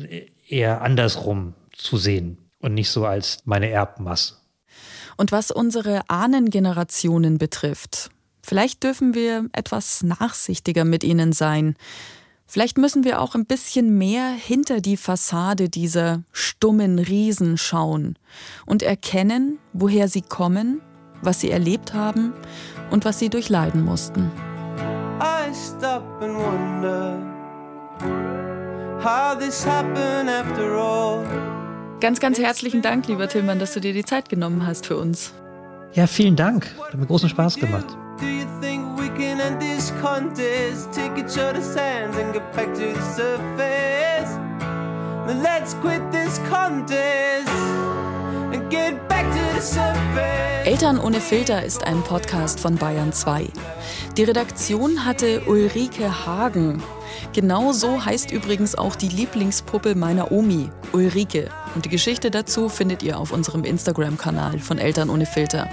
eher 0.47 0.81
andersrum 0.81 1.53
zu 1.71 1.97
sehen 1.97 2.37
und 2.59 2.73
nicht 2.73 2.89
so 2.89 3.05
als 3.05 3.39
meine 3.45 3.69
Erbmasse. 3.69 4.35
Und 5.17 5.31
was 5.31 5.51
unsere 5.51 6.01
Ahnengenerationen 6.09 7.37
betrifft, 7.37 8.09
vielleicht 8.45 8.83
dürfen 8.83 9.13
wir 9.13 9.49
etwas 9.53 10.03
nachsichtiger 10.03 10.85
mit 10.85 11.03
ihnen 11.03 11.33
sein. 11.33 11.75
Vielleicht 12.47 12.77
müssen 12.77 13.03
wir 13.03 13.21
auch 13.21 13.33
ein 13.33 13.45
bisschen 13.45 13.97
mehr 13.97 14.29
hinter 14.29 14.79
die 14.79 14.97
Fassade 14.97 15.67
dieser 15.67 16.21
stummen 16.31 16.99
Riesen 16.99 17.57
schauen 17.57 18.17
und 18.65 18.83
erkennen, 18.83 19.57
woher 19.73 20.07
sie 20.07 20.21
kommen, 20.21 20.79
was 21.21 21.41
sie 21.41 21.49
erlebt 21.49 21.93
haben 21.93 22.33
und 22.91 23.03
was 23.03 23.17
sie 23.17 23.29
durchleiden 23.29 23.83
mussten. 23.83 24.31
I 25.19 25.51
stop 25.53 26.03
and 26.21 26.35
wonder 26.35 27.17
how 29.03 29.37
this 29.37 29.65
happened 29.65 30.29
after 30.29 30.75
all. 30.75 31.25
Ganz, 31.99 32.19
ganz 32.19 32.37
herzlichen 32.37 32.83
Dank, 32.83 33.07
lieber 33.07 33.27
Tillmann, 33.27 33.57
dass 33.57 33.73
du 33.73 33.79
dir 33.79 33.93
die 33.93 34.05
Zeit 34.05 34.29
genommen 34.29 34.67
hast 34.67 34.85
für 34.85 34.97
uns. 34.97 35.33
Ja, 35.95 36.07
vielen 36.07 36.35
Dank. 36.35 36.75
Hat 36.77 36.93
mir 36.95 37.05
großen 37.05 37.29
Spaß 37.29 37.55
gemacht. 37.55 37.85
Eltern 50.65 50.99
ohne 50.99 51.21
Filter 51.21 51.63
ist 51.63 51.83
ein 51.85 52.03
Podcast 52.03 52.59
von 52.59 52.75
Bayern 52.75 53.13
2. 53.13 53.47
Die 54.17 54.23
Redaktion 54.23 55.05
hatte 55.05 55.43
Ulrike 55.45 56.25
Hagen. 56.25 56.83
Genau 57.31 57.71
so 57.71 58.03
heißt 58.03 58.31
übrigens 58.31 58.75
auch 58.75 58.95
die 58.97 59.07
Lieblingspuppe 59.07 59.95
meiner 59.95 60.31
Omi, 60.33 60.69
Ulrike. 60.91 61.49
Und 61.75 61.85
die 61.85 61.89
Geschichte 61.89 62.31
dazu 62.31 62.69
findet 62.69 63.03
ihr 63.03 63.19
auf 63.19 63.31
unserem 63.31 63.63
Instagram-Kanal 63.63 64.59
von 64.59 64.77
Eltern 64.77 65.09
ohne 65.09 65.25
Filter. 65.25 65.69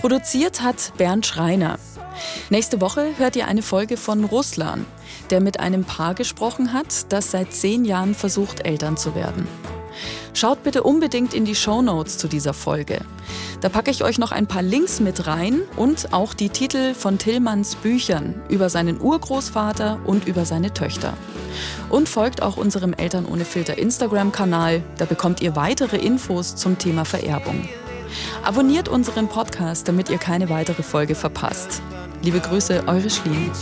Produziert 0.00 0.60
hat 0.60 0.92
Bernd 0.98 1.24
Schreiner. 1.24 1.78
Nächste 2.50 2.80
Woche 2.80 3.12
hört 3.16 3.36
ihr 3.36 3.46
eine 3.46 3.62
Folge 3.62 3.96
von 3.96 4.24
Ruslan, 4.24 4.84
der 5.30 5.40
mit 5.40 5.60
einem 5.60 5.84
Paar 5.84 6.14
gesprochen 6.14 6.72
hat, 6.72 7.12
das 7.12 7.30
seit 7.30 7.52
zehn 7.52 7.84
Jahren 7.84 8.14
versucht, 8.14 8.66
Eltern 8.66 8.96
zu 8.96 9.14
werden. 9.14 9.48
Schaut 10.34 10.64
bitte 10.64 10.82
unbedingt 10.82 11.32
in 11.32 11.44
die 11.44 11.54
Show 11.54 11.80
Notes 11.80 12.18
zu 12.18 12.26
dieser 12.26 12.54
Folge. 12.54 13.00
Da 13.60 13.68
packe 13.68 13.92
ich 13.92 14.02
euch 14.02 14.18
noch 14.18 14.32
ein 14.32 14.48
paar 14.48 14.62
Links 14.62 14.98
mit 14.98 15.28
rein 15.28 15.60
und 15.76 16.12
auch 16.12 16.34
die 16.34 16.48
Titel 16.48 16.92
von 16.92 17.18
Tillmanns 17.18 17.76
Büchern 17.76 18.34
über 18.48 18.68
seinen 18.68 19.00
Urgroßvater 19.00 20.00
und 20.04 20.26
über 20.26 20.44
seine 20.44 20.74
Töchter. 20.74 21.14
Und 21.88 22.08
folgt 22.08 22.42
auch 22.42 22.56
unserem 22.56 22.94
Eltern 22.94 23.26
ohne 23.26 23.44
Filter 23.44 23.78
Instagram-Kanal, 23.78 24.82
da 24.98 25.04
bekommt 25.04 25.40
ihr 25.40 25.54
weitere 25.54 25.98
Infos 25.98 26.56
zum 26.56 26.78
Thema 26.78 27.04
Vererbung. 27.04 27.68
Abonniert 28.42 28.88
unseren 28.88 29.28
Podcast, 29.28 29.86
damit 29.86 30.10
ihr 30.10 30.18
keine 30.18 30.48
weitere 30.50 30.82
Folge 30.82 31.14
verpasst. 31.14 31.80
Liebe 32.22 32.40
Grüße, 32.40 32.82
eure 32.86 33.08
Schlien. 33.08 33.52